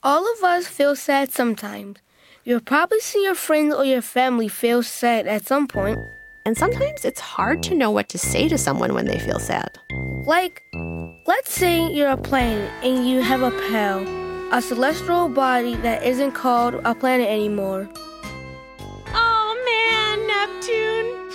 All 0.00 0.32
of 0.32 0.44
us 0.44 0.68
feel 0.68 0.94
sad 0.94 1.32
sometimes. 1.32 1.96
You'll 2.44 2.60
probably 2.60 3.00
see 3.00 3.24
your 3.24 3.34
friends 3.34 3.74
or 3.74 3.84
your 3.84 4.00
family 4.00 4.46
feel 4.46 4.84
sad 4.84 5.26
at 5.26 5.44
some 5.44 5.66
point. 5.66 5.98
And 6.46 6.56
sometimes 6.56 7.04
it's 7.04 7.18
hard 7.18 7.64
to 7.64 7.74
know 7.74 7.90
what 7.90 8.08
to 8.10 8.18
say 8.18 8.48
to 8.48 8.56
someone 8.56 8.94
when 8.94 9.06
they 9.06 9.18
feel 9.18 9.40
sad. 9.40 9.76
Like, 10.24 10.62
let's 11.26 11.52
say 11.52 11.84
you're 11.90 12.10
a 12.10 12.16
planet 12.16 12.70
and 12.84 13.08
you 13.08 13.22
have 13.22 13.42
a 13.42 13.50
pal, 13.50 14.06
a 14.52 14.62
celestial 14.62 15.30
body 15.30 15.74
that 15.76 16.04
isn't 16.04 16.30
called 16.30 16.74
a 16.84 16.94
planet 16.94 17.26
anymore. 17.26 17.88
Oh 19.08 19.54
man, 19.66 20.24
Neptune! 20.28 21.28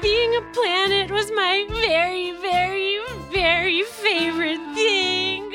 Being 0.00 0.34
a 0.34 0.40
planet 0.54 1.10
was 1.10 1.30
my 1.32 1.66
very, 1.68 2.32
very, 2.40 2.98
very 3.30 3.82
favorite 3.82 4.60
thing. 4.74 5.52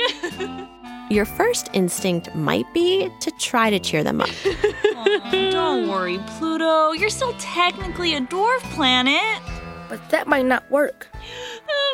Your 1.09 1.25
first 1.25 1.69
instinct 1.73 2.33
might 2.33 2.71
be 2.73 3.11
to 3.19 3.31
try 3.31 3.69
to 3.69 3.79
cheer 3.79 4.03
them 4.03 4.21
up. 4.21 4.29
Aw, 4.45 5.49
don't 5.51 5.87
worry, 5.87 6.19
Pluto. 6.37 6.93
You're 6.93 7.09
still 7.09 7.33
technically 7.37 8.15
a 8.15 8.21
dwarf 8.21 8.59
planet. 8.73 9.41
But 9.87 10.09
that 10.09 10.27
might 10.27 10.45
not 10.45 10.69
work. 10.71 11.07
but 11.11 11.19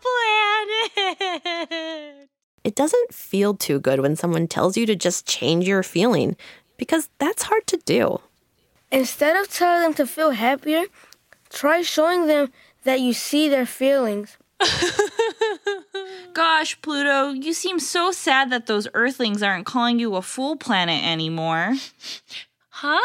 planet. 1.67 2.29
It 2.63 2.75
doesn't 2.77 3.13
feel 3.13 3.55
too 3.55 3.81
good 3.81 4.01
when 4.01 4.15
someone 4.15 4.47
tells 4.47 4.77
you 4.77 4.87
to 4.87 4.95
just 4.95 5.27
change 5.27 5.67
your 5.67 5.83
feeling, 5.83 6.37
because 6.77 7.09
that's 7.19 7.45
hard 7.45 7.67
to 7.69 7.77
do. 7.85 8.21
Instead 8.93 9.37
of 9.37 9.53
telling 9.53 9.83
them 9.83 9.95
to 9.95 10.07
feel 10.07 10.31
happier, 10.31 10.85
try 11.51 11.83
showing 11.83 12.27
them 12.29 12.53
that 12.85 13.01
you 13.01 13.13
see 13.13 13.49
their 13.49 13.67
feelings. 13.67 14.37
Gosh, 16.35 16.81
Pluto, 16.83 17.31
you 17.31 17.53
seem 17.53 17.79
so 17.81 18.13
sad 18.13 18.51
that 18.51 18.67
those 18.67 18.89
Earthlings 18.95 19.43
aren't 19.43 19.67
calling 19.67 19.99
you 19.99 20.17
a 20.17 20.23
fool 20.23 20.57
planet 20.57 21.03
anymore. 21.05 21.75
Huh? 22.69 23.01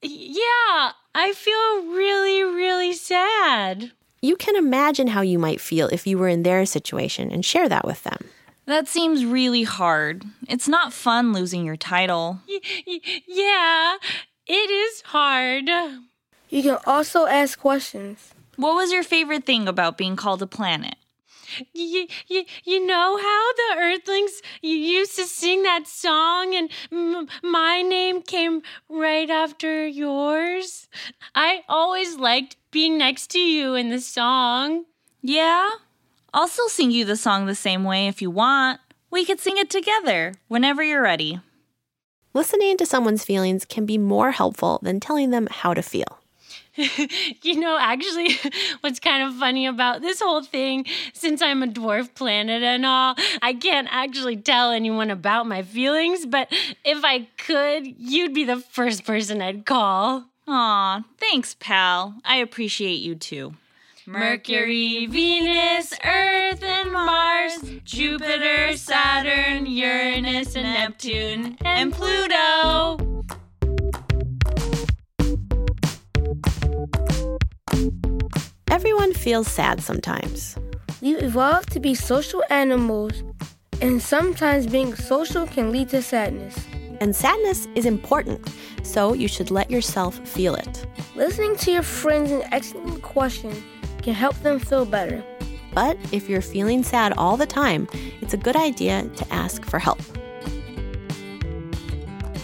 Yeah, 0.00 0.92
I 1.14 1.32
feel 1.34 1.92
really, 1.94 2.42
really 2.42 2.92
sad. 2.94 3.92
You 4.22 4.36
can 4.36 4.56
imagine 4.56 5.08
how 5.08 5.20
you 5.20 5.38
might 5.38 5.60
feel 5.60 5.88
if 5.88 6.06
you 6.06 6.18
were 6.18 6.28
in 6.28 6.42
their 6.42 6.64
situation 6.66 7.30
and 7.30 7.44
share 7.44 7.68
that 7.68 7.84
with 7.84 8.02
them. 8.04 8.28
That 8.66 8.88
seems 8.88 9.24
really 9.24 9.62
hard. 9.62 10.24
It's 10.48 10.68
not 10.68 10.92
fun 10.92 11.32
losing 11.32 11.64
your 11.64 11.76
title. 11.76 12.40
Y- 12.48 12.60
y- 12.86 13.00
yeah, 13.26 13.96
it 14.46 14.70
is 14.70 15.02
hard. 15.06 15.68
You 16.50 16.62
can 16.62 16.78
also 16.86 17.26
ask 17.26 17.58
questions. 17.58 18.32
What 18.58 18.74
was 18.74 18.90
your 18.90 19.04
favorite 19.04 19.46
thing 19.46 19.68
about 19.68 19.96
being 19.96 20.16
called 20.16 20.42
a 20.42 20.46
planet? 20.48 20.96
You, 21.72 22.08
you, 22.26 22.44
you 22.64 22.84
know 22.84 23.16
how 23.16 23.52
the 23.52 23.80
Earthlings 23.80 24.42
used 24.60 25.14
to 25.14 25.26
sing 25.26 25.62
that 25.62 25.86
song 25.86 26.56
and 26.56 26.68
m- 26.90 27.28
my 27.44 27.82
name 27.82 28.20
came 28.20 28.62
right 28.88 29.30
after 29.30 29.86
yours? 29.86 30.88
I 31.36 31.62
always 31.68 32.16
liked 32.16 32.56
being 32.72 32.98
next 32.98 33.28
to 33.28 33.38
you 33.38 33.76
in 33.76 33.90
the 33.90 34.00
song. 34.00 34.86
Yeah? 35.22 35.70
I'll 36.34 36.48
still 36.48 36.68
sing 36.68 36.90
you 36.90 37.04
the 37.04 37.16
song 37.16 37.46
the 37.46 37.54
same 37.54 37.84
way 37.84 38.08
if 38.08 38.20
you 38.20 38.28
want. 38.28 38.80
We 39.08 39.24
could 39.24 39.38
sing 39.38 39.56
it 39.56 39.70
together 39.70 40.34
whenever 40.48 40.82
you're 40.82 41.00
ready. 41.00 41.38
Listening 42.34 42.76
to 42.78 42.86
someone's 42.86 43.24
feelings 43.24 43.64
can 43.64 43.86
be 43.86 43.98
more 43.98 44.32
helpful 44.32 44.80
than 44.82 44.98
telling 44.98 45.30
them 45.30 45.46
how 45.48 45.74
to 45.74 45.80
feel. 45.80 46.17
you 47.42 47.58
know, 47.58 47.76
actually, 47.80 48.36
what's 48.80 49.00
kind 49.00 49.22
of 49.22 49.34
funny 49.34 49.66
about 49.66 50.00
this 50.00 50.20
whole 50.20 50.42
thing, 50.42 50.86
since 51.12 51.42
I'm 51.42 51.62
a 51.62 51.66
dwarf 51.66 52.14
planet 52.14 52.62
and 52.62 52.86
all, 52.86 53.16
I 53.42 53.54
can't 53.54 53.88
actually 53.90 54.36
tell 54.36 54.70
anyone 54.70 55.10
about 55.10 55.46
my 55.46 55.62
feelings, 55.62 56.24
but 56.24 56.48
if 56.84 57.04
I 57.04 57.28
could, 57.36 57.86
you'd 57.98 58.34
be 58.34 58.44
the 58.44 58.58
first 58.58 59.04
person 59.04 59.42
I'd 59.42 59.66
call. 59.66 60.26
Aw, 60.46 61.04
thanks, 61.18 61.56
pal. 61.58 62.14
I 62.24 62.36
appreciate 62.36 63.00
you 63.00 63.14
too. 63.16 63.54
Mercury, 64.06 65.04
Venus, 65.06 65.92
Earth, 66.02 66.62
and 66.62 66.92
Mars, 66.92 67.58
Jupiter, 67.84 68.74
Saturn, 68.74 69.66
Uranus, 69.66 70.56
and 70.56 70.64
Neptune, 70.64 71.58
and 71.60 71.92
Pluto. 71.92 73.17
Everyone 78.78 79.12
feels 79.12 79.48
sad 79.48 79.82
sometimes. 79.82 80.54
We've 81.02 81.20
evolved 81.20 81.72
to 81.72 81.80
be 81.80 81.96
social 81.96 82.44
animals, 82.48 83.24
and 83.82 84.00
sometimes 84.00 84.68
being 84.68 84.94
social 84.94 85.48
can 85.48 85.72
lead 85.72 85.88
to 85.88 86.00
sadness. 86.00 86.56
And 87.00 87.16
sadness 87.16 87.66
is 87.74 87.86
important, 87.86 88.48
so 88.84 89.14
you 89.14 89.26
should 89.26 89.50
let 89.50 89.68
yourself 89.68 90.16
feel 90.28 90.54
it. 90.54 90.86
Listening 91.16 91.56
to 91.56 91.72
your 91.72 91.82
friends 91.82 92.30
and 92.30 92.44
asking 92.54 92.86
them 92.86 93.00
questions 93.00 93.60
can 94.00 94.14
help 94.14 94.36
them 94.42 94.60
feel 94.60 94.84
better. 94.84 95.24
But 95.74 95.98
if 96.12 96.28
you're 96.28 96.40
feeling 96.40 96.84
sad 96.84 97.12
all 97.18 97.36
the 97.36 97.46
time, 97.46 97.88
it's 98.20 98.34
a 98.34 98.36
good 98.36 98.54
idea 98.54 99.02
to 99.16 99.32
ask 99.32 99.64
for 99.64 99.80
help. 99.80 99.98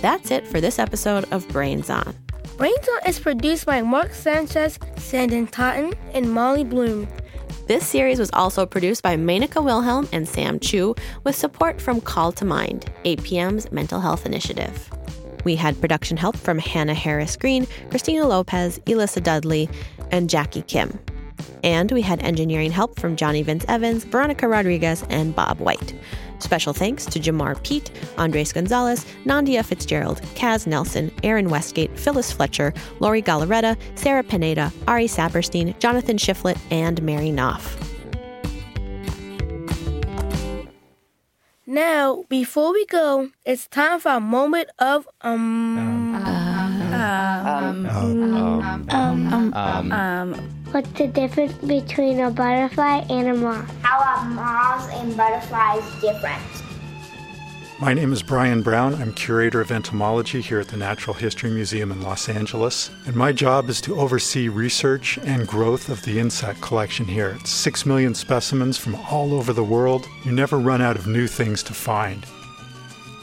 That's 0.02 0.32
it 0.32 0.48
for 0.48 0.60
this 0.60 0.80
episode 0.80 1.26
of 1.30 1.46
Brains 1.50 1.90
On. 1.90 2.23
Brains 2.56 2.88
is 3.04 3.18
produced 3.18 3.66
by 3.66 3.82
Mark 3.82 4.14
Sanchez, 4.14 4.78
Sandon 4.96 5.48
Totten, 5.48 5.92
and 6.12 6.32
Molly 6.32 6.62
Bloom. 6.62 7.08
This 7.66 7.84
series 7.84 8.20
was 8.20 8.30
also 8.32 8.64
produced 8.64 9.02
by 9.02 9.16
Menaka 9.16 9.62
Wilhelm 9.62 10.08
and 10.12 10.28
Sam 10.28 10.60
Chu 10.60 10.94
with 11.24 11.34
support 11.34 11.80
from 11.80 12.00
Call 12.00 12.30
to 12.32 12.44
Mind, 12.44 12.92
APM's 13.04 13.72
mental 13.72 14.00
health 14.00 14.24
initiative. 14.24 14.88
We 15.44 15.56
had 15.56 15.80
production 15.80 16.16
help 16.16 16.36
from 16.36 16.60
Hannah 16.60 16.94
Harris 16.94 17.36
Green, 17.36 17.66
Christina 17.90 18.24
Lopez, 18.24 18.78
Elissa 18.86 19.20
Dudley, 19.20 19.68
and 20.12 20.30
Jackie 20.30 20.62
Kim. 20.62 21.00
And 21.62 21.90
we 21.92 22.02
had 22.02 22.22
engineering 22.22 22.70
help 22.70 22.98
from 22.98 23.16
Johnny 23.16 23.42
Vince 23.42 23.64
Evans, 23.68 24.04
Veronica 24.04 24.46
Rodriguez, 24.48 25.04
and 25.10 25.34
Bob 25.34 25.58
White. 25.58 25.94
Special 26.38 26.72
thanks 26.72 27.06
to 27.06 27.18
Jamar 27.18 27.62
Pete, 27.62 27.90
Andres 28.18 28.52
Gonzalez, 28.52 29.06
Nandia 29.24 29.64
Fitzgerald, 29.64 30.20
Kaz 30.34 30.66
Nelson, 30.66 31.10
Aaron 31.22 31.48
Westgate, 31.48 31.98
Phyllis 31.98 32.30
Fletcher, 32.32 32.74
Lori 33.00 33.22
Galaretta, 33.22 33.78
Sarah 33.94 34.22
Pineda, 34.22 34.72
Ari 34.86 35.06
Saperstein, 35.06 35.78
Jonathan 35.78 36.18
Shiflett, 36.18 36.58
and 36.70 37.02
Mary 37.02 37.30
Knopf. 37.30 37.80
Now, 41.66 42.24
before 42.28 42.72
we 42.72 42.84
go, 42.86 43.30
it's 43.46 43.66
time 43.66 43.98
for 43.98 44.12
a 44.12 44.20
moment 44.20 44.68
of 44.78 45.08
um. 45.22 46.14
Um, 46.94 47.86
um, 47.86 49.54
um, 49.54 49.92
um, 49.92 50.53
What's 50.74 50.90
the 50.98 51.06
difference 51.06 51.52
between 51.52 52.18
a 52.18 52.32
butterfly 52.32 53.06
and 53.08 53.28
a 53.28 53.34
moth? 53.34 53.72
How 53.82 54.00
are 54.00 54.28
moths 54.28 54.92
and 54.92 55.16
butterflies 55.16 55.84
different? 56.00 56.42
My 57.78 57.94
name 57.94 58.12
is 58.12 58.24
Brian 58.24 58.60
Brown. 58.60 58.96
I'm 58.96 59.12
curator 59.12 59.60
of 59.60 59.70
entomology 59.70 60.40
here 60.40 60.58
at 60.58 60.66
the 60.66 60.76
Natural 60.76 61.14
History 61.14 61.48
Museum 61.48 61.92
in 61.92 62.02
Los 62.02 62.28
Angeles. 62.28 62.90
And 63.06 63.14
my 63.14 63.30
job 63.30 63.68
is 63.68 63.80
to 63.82 64.00
oversee 64.00 64.48
research 64.48 65.16
and 65.18 65.46
growth 65.46 65.88
of 65.88 66.02
the 66.02 66.18
insect 66.18 66.60
collection 66.60 67.06
here. 67.06 67.36
It's 67.38 67.50
six 67.50 67.86
million 67.86 68.12
specimens 68.12 68.76
from 68.76 68.96
all 68.96 69.32
over 69.32 69.52
the 69.52 69.62
world. 69.62 70.08
You 70.24 70.32
never 70.32 70.58
run 70.58 70.82
out 70.82 70.96
of 70.96 71.06
new 71.06 71.28
things 71.28 71.62
to 71.62 71.72
find. 71.72 72.26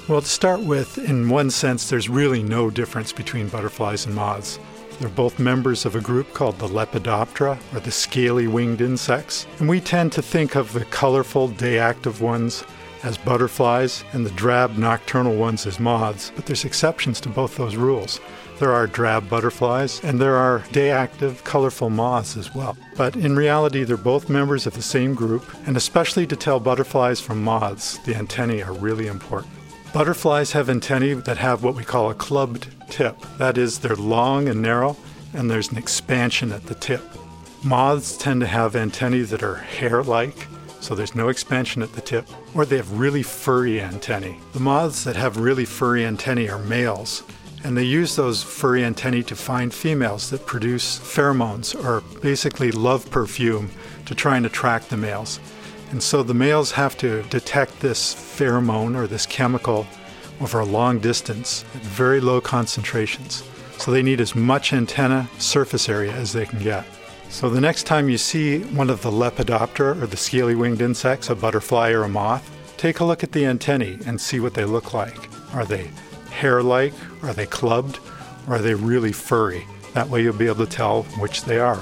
Well, 0.07 0.21
to 0.21 0.27
start 0.27 0.61
with, 0.61 0.97
in 0.99 1.27
one 1.27 1.49
sense, 1.49 1.89
there's 1.89 2.07
really 2.07 2.43
no 2.43 2.69
difference 2.69 3.11
between 3.11 3.49
butterflies 3.49 4.05
and 4.05 4.15
moths. 4.15 4.57
They're 4.99 5.09
both 5.09 5.39
members 5.39 5.85
of 5.85 5.95
a 5.95 6.01
group 6.01 6.33
called 6.33 6.59
the 6.59 6.67
Lepidoptera, 6.67 7.57
or 7.73 7.79
the 7.79 7.91
scaly 7.91 8.47
winged 8.47 8.81
insects. 8.81 9.47
And 9.59 9.67
we 9.67 9.79
tend 9.79 10.11
to 10.13 10.21
think 10.21 10.55
of 10.55 10.73
the 10.73 10.85
colorful, 10.85 11.47
day 11.47 11.79
active 11.79 12.21
ones 12.21 12.63
as 13.03 13.17
butterflies 13.17 14.03
and 14.13 14.25
the 14.25 14.31
drab, 14.31 14.77
nocturnal 14.77 15.35
ones 15.35 15.65
as 15.65 15.79
moths, 15.79 16.31
but 16.35 16.45
there's 16.45 16.65
exceptions 16.65 17.19
to 17.21 17.29
both 17.29 17.57
those 17.57 17.75
rules. 17.75 18.19
There 18.59 18.71
are 18.71 18.85
drab 18.85 19.27
butterflies 19.27 20.03
and 20.03 20.21
there 20.21 20.35
are 20.35 20.63
day 20.71 20.91
active, 20.91 21.43
colorful 21.43 21.89
moths 21.89 22.37
as 22.37 22.53
well. 22.53 22.77
But 22.95 23.15
in 23.15 23.35
reality, 23.35 23.83
they're 23.83 23.97
both 23.97 24.29
members 24.29 24.67
of 24.67 24.75
the 24.75 24.83
same 24.83 25.15
group, 25.15 25.43
and 25.65 25.75
especially 25.75 26.27
to 26.27 26.35
tell 26.35 26.59
butterflies 26.59 27.19
from 27.19 27.43
moths, 27.43 27.97
the 27.99 28.15
antennae 28.15 28.61
are 28.61 28.73
really 28.73 29.07
important. 29.07 29.51
Butterflies 29.93 30.53
have 30.53 30.69
antennae 30.69 31.15
that 31.15 31.37
have 31.37 31.63
what 31.63 31.75
we 31.75 31.83
call 31.83 32.09
a 32.09 32.15
clubbed 32.15 32.67
tip. 32.89 33.17
That 33.37 33.57
is, 33.57 33.79
they're 33.79 33.93
long 33.93 34.47
and 34.47 34.61
narrow, 34.61 34.95
and 35.33 35.51
there's 35.51 35.69
an 35.69 35.77
expansion 35.77 36.53
at 36.53 36.67
the 36.67 36.75
tip. 36.75 37.03
Moths 37.61 38.15
tend 38.15 38.39
to 38.39 38.47
have 38.47 38.77
antennae 38.77 39.23
that 39.23 39.43
are 39.43 39.55
hair 39.55 40.01
like, 40.01 40.47
so 40.79 40.95
there's 40.95 41.13
no 41.13 41.27
expansion 41.27 41.81
at 41.81 41.91
the 41.91 41.99
tip, 41.99 42.25
or 42.55 42.65
they 42.65 42.77
have 42.77 42.99
really 42.99 43.21
furry 43.21 43.81
antennae. 43.81 44.39
The 44.53 44.61
moths 44.61 45.03
that 45.03 45.17
have 45.17 45.35
really 45.35 45.65
furry 45.65 46.05
antennae 46.05 46.47
are 46.47 46.57
males, 46.57 47.23
and 47.65 47.77
they 47.77 47.83
use 47.83 48.15
those 48.15 48.41
furry 48.41 48.85
antennae 48.85 49.23
to 49.23 49.35
find 49.35 49.73
females 49.73 50.29
that 50.29 50.45
produce 50.45 50.99
pheromones, 50.99 51.75
or 51.75 51.99
basically 52.21 52.71
love 52.71 53.11
perfume, 53.11 53.69
to 54.05 54.15
try 54.15 54.37
and 54.37 54.45
attract 54.45 54.89
the 54.89 54.95
males. 54.97 55.41
And 55.91 56.01
so 56.01 56.23
the 56.23 56.33
males 56.33 56.71
have 56.71 56.97
to 56.97 57.23
detect 57.23 57.79
this 57.79 58.13
pheromone 58.13 58.95
or 58.95 59.07
this 59.07 59.25
chemical 59.25 59.85
over 60.39 60.59
a 60.59 60.65
long 60.65 60.99
distance 60.99 61.63
at 61.75 61.81
very 61.81 62.19
low 62.19 62.41
concentrations. 62.41 63.43
So 63.77 63.91
they 63.91 64.01
need 64.01 64.21
as 64.21 64.35
much 64.35 64.73
antenna 64.73 65.29
surface 65.37 65.89
area 65.89 66.13
as 66.13 66.33
they 66.33 66.45
can 66.45 66.59
get. 66.59 66.85
So 67.29 67.49
the 67.49 67.61
next 67.61 67.83
time 67.83 68.09
you 68.09 68.17
see 68.17 68.59
one 68.63 68.89
of 68.89 69.01
the 69.01 69.11
Lepidoptera 69.11 70.01
or 70.01 70.07
the 70.07 70.17
scaly 70.17 70.55
winged 70.55 70.81
insects, 70.81 71.29
a 71.29 71.35
butterfly 71.35 71.91
or 71.91 72.03
a 72.03 72.09
moth, 72.09 72.49
take 72.77 72.99
a 72.99 73.05
look 73.05 73.23
at 73.23 73.31
the 73.31 73.45
antennae 73.45 73.99
and 74.05 74.19
see 74.19 74.39
what 74.39 74.53
they 74.53 74.65
look 74.65 74.93
like. 74.93 75.29
Are 75.53 75.65
they 75.65 75.89
hair 76.29 76.63
like? 76.63 76.93
Are 77.23 77.33
they 77.33 77.45
clubbed? 77.45 77.99
Or 78.47 78.55
are 78.55 78.59
they 78.59 78.73
really 78.73 79.11
furry? 79.11 79.65
That 79.93 80.09
way 80.09 80.23
you'll 80.23 80.33
be 80.33 80.47
able 80.47 80.65
to 80.65 80.71
tell 80.71 81.03
which 81.19 81.43
they 81.43 81.59
are. 81.59 81.79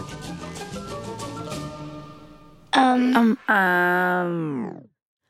Um, 2.74 3.38
um, 3.48 3.56
um. 3.56 4.90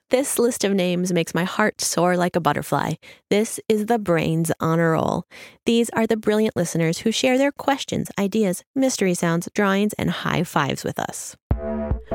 This 0.09 0.39
list 0.39 0.63
of 0.63 0.73
names 0.73 1.13
makes 1.13 1.35
my 1.35 1.43
heart 1.43 1.81
soar 1.81 2.17
like 2.17 2.35
a 2.35 2.39
butterfly. 2.41 2.93
This 3.29 3.59
is 3.69 3.85
the 3.85 3.99
Brains 3.99 4.51
Honor 4.59 4.93
Roll. 4.93 5.23
These 5.67 5.91
are 5.91 6.07
the 6.07 6.17
brilliant 6.17 6.55
listeners 6.55 6.99
who 6.99 7.11
share 7.11 7.37
their 7.37 7.51
questions, 7.51 8.09
ideas, 8.17 8.63
mystery 8.75 9.13
sounds, 9.13 9.47
drawings, 9.53 9.93
and 9.93 10.09
high 10.09 10.43
fives 10.43 10.83
with 10.83 10.97
us. 10.97 11.35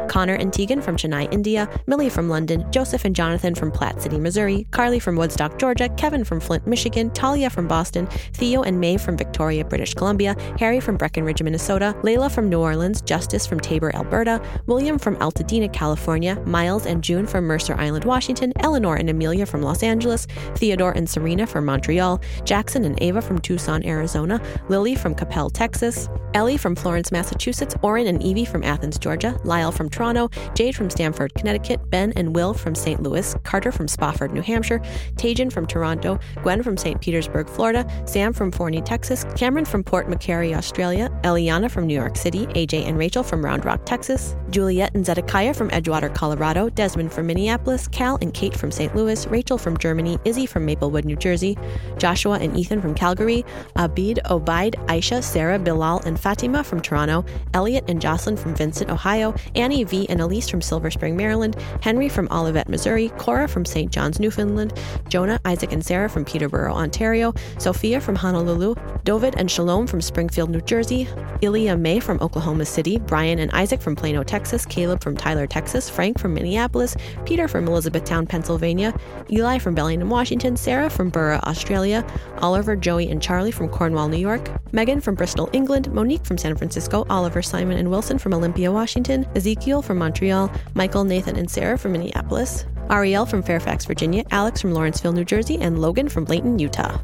Connor 0.08 0.34
and 0.34 0.52
Tegan 0.52 0.80
from 0.80 0.96
Chennai, 0.96 1.32
India, 1.32 1.68
Millie 1.86 2.08
from 2.08 2.28
London, 2.28 2.70
Joseph 2.70 3.04
and 3.04 3.14
Jonathan 3.14 3.54
from 3.54 3.70
Platte 3.70 4.00
City, 4.00 4.18
Missouri, 4.18 4.66
Carly 4.70 4.98
from 4.98 5.16
Woodstock, 5.16 5.58
Georgia, 5.58 5.88
Kevin 5.90 6.24
from 6.24 6.40
Flint, 6.40 6.66
Michigan, 6.66 7.10
Talia 7.10 7.50
from 7.50 7.68
Boston, 7.68 8.06
Theo 8.32 8.62
and 8.62 8.80
Mae 8.80 8.96
from 8.96 9.16
Victoria, 9.16 9.64
British 9.64 9.94
Columbia, 9.94 10.36
Harry 10.58 10.80
from 10.80 10.96
Breckenridge, 10.96 11.42
Minnesota, 11.42 11.94
Layla 12.02 12.30
from 12.30 12.48
New 12.48 12.60
Orleans, 12.60 13.00
Justice 13.00 13.46
from 13.46 13.60
Taber, 13.60 13.94
Alberta, 13.94 14.42
William 14.66 14.98
from 14.98 15.16
Altadena, 15.16 15.72
California, 15.72 16.36
Miles 16.46 16.86
and 16.86 17.02
June 17.02 17.26
from 17.26 17.44
Mercer 17.44 17.74
Island, 17.74 18.04
Washington, 18.04 18.52
Eleanor 18.60 18.96
and 18.96 19.10
Amelia 19.10 19.46
from 19.46 19.62
Los 19.62 19.82
Angeles, 19.82 20.26
Theodore 20.56 20.92
and 20.92 21.08
Serena 21.08 21.46
from 21.46 21.64
Montreal, 21.64 22.20
Jackson 22.44 22.84
and 22.84 23.00
Ava 23.02 23.22
from 23.22 23.38
Tucson, 23.38 23.84
Arizona, 23.84 24.40
Lily 24.68 24.94
from 24.94 25.14
Capel, 25.14 25.50
Texas, 25.50 26.08
Ellie 26.34 26.56
from 26.56 26.74
Florence, 26.74 27.12
Massachusetts, 27.12 27.74
Oren 27.82 28.06
and 28.06 28.22
Evie 28.22 28.44
from 28.44 28.64
Athens, 28.64 28.98
Georgia, 28.98 29.38
Lyle 29.44 29.72
from 29.72 29.83
Toronto, 29.88 30.30
Jade 30.54 30.76
from 30.76 30.90
Stamford, 30.90 31.34
Connecticut, 31.34 31.90
Ben 31.90 32.12
and 32.16 32.34
Will 32.34 32.54
from 32.54 32.74
St. 32.74 33.02
Louis, 33.02 33.34
Carter 33.44 33.72
from 33.72 33.88
Spofford, 33.88 34.32
New 34.32 34.42
Hampshire, 34.42 34.80
Tajan 35.16 35.52
from 35.52 35.66
Toronto, 35.66 36.18
Gwen 36.42 36.62
from 36.62 36.76
St. 36.76 37.00
Petersburg, 37.00 37.48
Florida, 37.48 37.86
Sam 38.06 38.32
from 38.32 38.50
Forney, 38.50 38.82
Texas, 38.82 39.24
Cameron 39.36 39.64
from 39.64 39.84
Port 39.84 40.08
Macquarie, 40.08 40.54
Australia, 40.54 41.08
Eliana 41.22 41.70
from 41.70 41.86
New 41.86 41.94
York 41.94 42.16
City, 42.16 42.46
AJ 42.48 42.86
and 42.86 42.98
Rachel 42.98 43.22
from 43.22 43.44
Round 43.44 43.64
Rock, 43.64 43.84
Texas, 43.84 44.36
Juliet 44.54 44.94
and 44.94 45.04
Zedekiah 45.04 45.52
from 45.52 45.68
Edgewater, 45.70 46.14
Colorado, 46.14 46.68
Desmond 46.68 47.12
from 47.12 47.26
Minneapolis, 47.26 47.88
Cal 47.88 48.18
and 48.22 48.32
Kate 48.32 48.56
from 48.56 48.70
St. 48.70 48.94
Louis, 48.94 49.26
Rachel 49.26 49.58
from 49.58 49.76
Germany, 49.76 50.16
Izzy 50.24 50.46
from 50.46 50.64
Maplewood, 50.64 51.04
New 51.04 51.16
Jersey, 51.16 51.58
Joshua 51.98 52.38
and 52.38 52.56
Ethan 52.56 52.80
from 52.80 52.94
Calgary, 52.94 53.44
Abid, 53.74 54.22
Obaid, 54.26 54.76
Aisha, 54.86 55.24
Sarah, 55.24 55.58
Bilal, 55.58 56.02
and 56.06 56.20
Fatima 56.20 56.62
from 56.62 56.80
Toronto, 56.80 57.24
Elliot 57.52 57.82
and 57.88 58.00
Jocelyn 58.00 58.36
from 58.36 58.54
Vincent, 58.54 58.92
Ohio, 58.92 59.34
Annie 59.56 59.82
V 59.82 60.08
and 60.08 60.20
Elise 60.20 60.48
from 60.48 60.62
Silver 60.62 60.88
Spring, 60.88 61.16
Maryland, 61.16 61.56
Henry 61.82 62.08
from 62.08 62.28
Olivet, 62.30 62.68
Missouri, 62.68 63.08
Cora 63.18 63.48
from 63.48 63.64
St. 63.64 63.90
John's, 63.90 64.20
Newfoundland, 64.20 64.78
Jonah, 65.08 65.40
Isaac, 65.44 65.72
and 65.72 65.84
Sarah 65.84 66.08
from 66.08 66.24
Peterborough, 66.24 66.74
Ontario, 66.74 67.34
Sophia 67.58 68.00
from 68.00 68.14
Honolulu, 68.14 68.76
David 69.02 69.34
and 69.36 69.50
Shalom 69.50 69.88
from 69.88 70.00
Springfield, 70.00 70.50
New 70.50 70.60
Jersey, 70.60 71.08
Ilya 71.40 71.76
May 71.76 71.98
from 71.98 72.20
Oklahoma 72.20 72.64
City, 72.64 73.00
Brian 73.00 73.40
and 73.40 73.50
Isaac 73.50 73.80
from 73.80 73.96
Plano, 73.96 74.22
Texas, 74.22 74.43
Caleb 74.68 75.02
from 75.02 75.16
Tyler, 75.16 75.46
Texas, 75.46 75.88
Frank 75.88 76.18
from 76.18 76.34
Minneapolis, 76.34 76.96
Peter 77.24 77.48
from 77.48 77.66
Elizabethtown, 77.66 78.26
Pennsylvania, 78.26 78.94
Eli 79.30 79.58
from 79.58 79.74
Bellingham, 79.74 80.10
Washington, 80.10 80.56
Sarah 80.56 80.90
from 80.90 81.08
Burra, 81.08 81.40
Australia, 81.44 82.06
Oliver, 82.38 82.76
Joey, 82.76 83.08
and 83.10 83.22
Charlie 83.22 83.50
from 83.50 83.68
Cornwall, 83.68 84.08
New 84.08 84.18
York, 84.18 84.50
Megan 84.72 85.00
from 85.00 85.14
Bristol, 85.14 85.48
England, 85.52 85.92
Monique 85.92 86.24
from 86.24 86.38
San 86.38 86.56
Francisco, 86.56 87.06
Oliver, 87.08 87.42
Simon, 87.42 87.78
and 87.78 87.90
Wilson 87.90 88.18
from 88.18 88.34
Olympia, 88.34 88.70
Washington, 88.70 89.26
Ezekiel 89.34 89.80
from 89.80 89.98
Montreal, 89.98 90.52
Michael, 90.74 91.04
Nathan, 91.04 91.36
and 91.36 91.50
Sarah 91.50 91.78
from 91.78 91.92
Minneapolis, 91.92 92.66
Ariel 92.90 93.24
from 93.24 93.42
Fairfax, 93.42 93.86
Virginia, 93.86 94.24
Alex 94.30 94.60
from 94.60 94.72
Lawrenceville, 94.72 95.12
New 95.12 95.24
Jersey, 95.24 95.58
and 95.58 95.80
Logan 95.80 96.08
from 96.08 96.26
Layton, 96.26 96.58
Utah. 96.58 96.98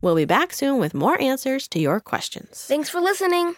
We'll 0.00 0.14
be 0.14 0.24
back 0.24 0.52
soon 0.52 0.78
with 0.78 0.94
more 0.94 1.20
answers 1.20 1.66
to 1.68 1.80
your 1.80 2.00
questions. 2.00 2.64
Thanks 2.66 2.88
for 2.88 3.00
listening. 3.00 3.56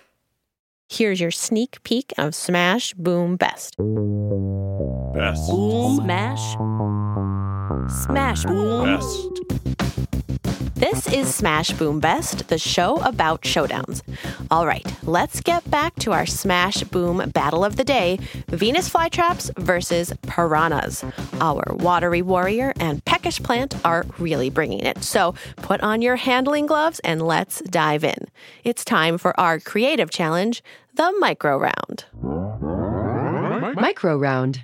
Here's 0.89 1.21
your 1.21 1.31
sneak 1.31 1.83
peek 1.85 2.13
of 2.19 2.35
Smash 2.35 2.95
Boom 2.95 3.37
Best. 3.37 3.77
Best. 3.77 5.51
Boom 5.51 5.97
Smash. 5.97 6.57
Smash 8.07 8.45
Boom. 8.45 8.87
Best. 8.87 10.10
This 10.81 11.07
is 11.13 11.35
Smash 11.35 11.73
Boom 11.73 12.01
Best, 12.01 12.49
the 12.49 12.57
show 12.57 12.97
about 13.03 13.43
showdowns. 13.43 14.01
All 14.51 14.67
right, 14.67 14.87
let's 15.03 15.43
get 15.43 15.71
back 15.71 15.95
to 15.97 16.13
our 16.13 16.25
Smash 16.25 16.83
Boom 16.85 17.19
battle 17.33 17.67
of 17.67 17.77
the 17.77 17.85
day 17.85 18.19
Venus 18.49 18.89
flytraps 18.89 19.55
versus 19.59 20.15
piranhas. 20.23 21.05
Our 21.39 21.75
watery 21.75 22.23
warrior 22.23 22.73
and 22.81 23.05
peckish 23.05 23.43
plant 23.43 23.77
are 23.85 24.07
really 24.19 24.49
bringing 24.49 24.81
it. 24.81 25.05
So 25.05 25.35
put 25.57 25.83
on 25.83 26.01
your 26.01 26.17
handling 26.17 26.65
gloves 26.65 26.99
and 27.01 27.21
let's 27.21 27.61
dive 27.61 28.03
in. 28.03 28.29
It's 28.65 28.83
time 28.83 29.19
for 29.19 29.39
our 29.39 29.61
creative 29.61 30.09
challenge, 30.09 30.65
the 30.95 31.15
micro 31.19 31.59
round. 31.59 32.07
Micro 33.77 34.17
round. 34.17 34.63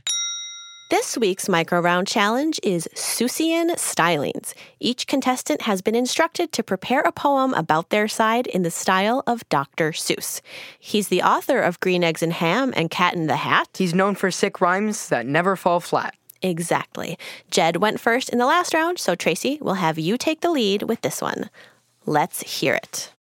This 0.89 1.18
week's 1.18 1.49
micro 1.49 1.80
round 1.80 2.07
challenge 2.07 2.61
is 2.62 2.89
Seussian 2.95 3.72
stylings. 3.72 4.55
Each 4.78 5.05
contestant 5.09 5.62
has 5.62 5.82
been 5.82 5.97
instructed 5.97 6.53
to 6.53 6.62
prepare 6.62 7.01
a 7.01 7.11
poem 7.11 7.55
about 7.55 7.91
their 7.91 8.07
side 8.07 8.47
in 8.47 8.62
the 8.62 8.70
style 8.70 9.24
of 9.26 9.49
Dr. 9.49 9.91
Seuss. 9.91 10.41
He's 10.78 11.09
the 11.09 11.22
author 11.22 11.59
of 11.59 11.80
Green 11.80 12.05
Eggs 12.05 12.22
and 12.22 12.32
Ham 12.34 12.72
and 12.76 12.89
Cat 12.89 13.14
in 13.14 13.26
the 13.26 13.34
Hat. 13.34 13.68
He's 13.76 13.95
known 13.95 14.14
for 14.14 14.30
sick 14.30 14.61
rhymes 14.61 15.09
that 15.09 15.26
never 15.26 15.57
fall 15.57 15.80
flat. 15.80 16.14
Exactly. 16.41 17.18
Jed 17.51 17.78
went 17.78 17.99
first 17.99 18.28
in 18.28 18.39
the 18.39 18.47
last 18.47 18.72
round, 18.72 19.01
so 19.01 19.16
Tracy 19.16 19.59
will 19.61 19.74
have 19.74 19.99
you 19.99 20.16
take 20.16 20.41
the 20.41 20.53
lead 20.53 20.84
with 20.84 21.01
this 21.01 21.20
one. 21.20 21.51
Let's 22.05 22.61
hear 22.61 22.74
it. 22.74 23.12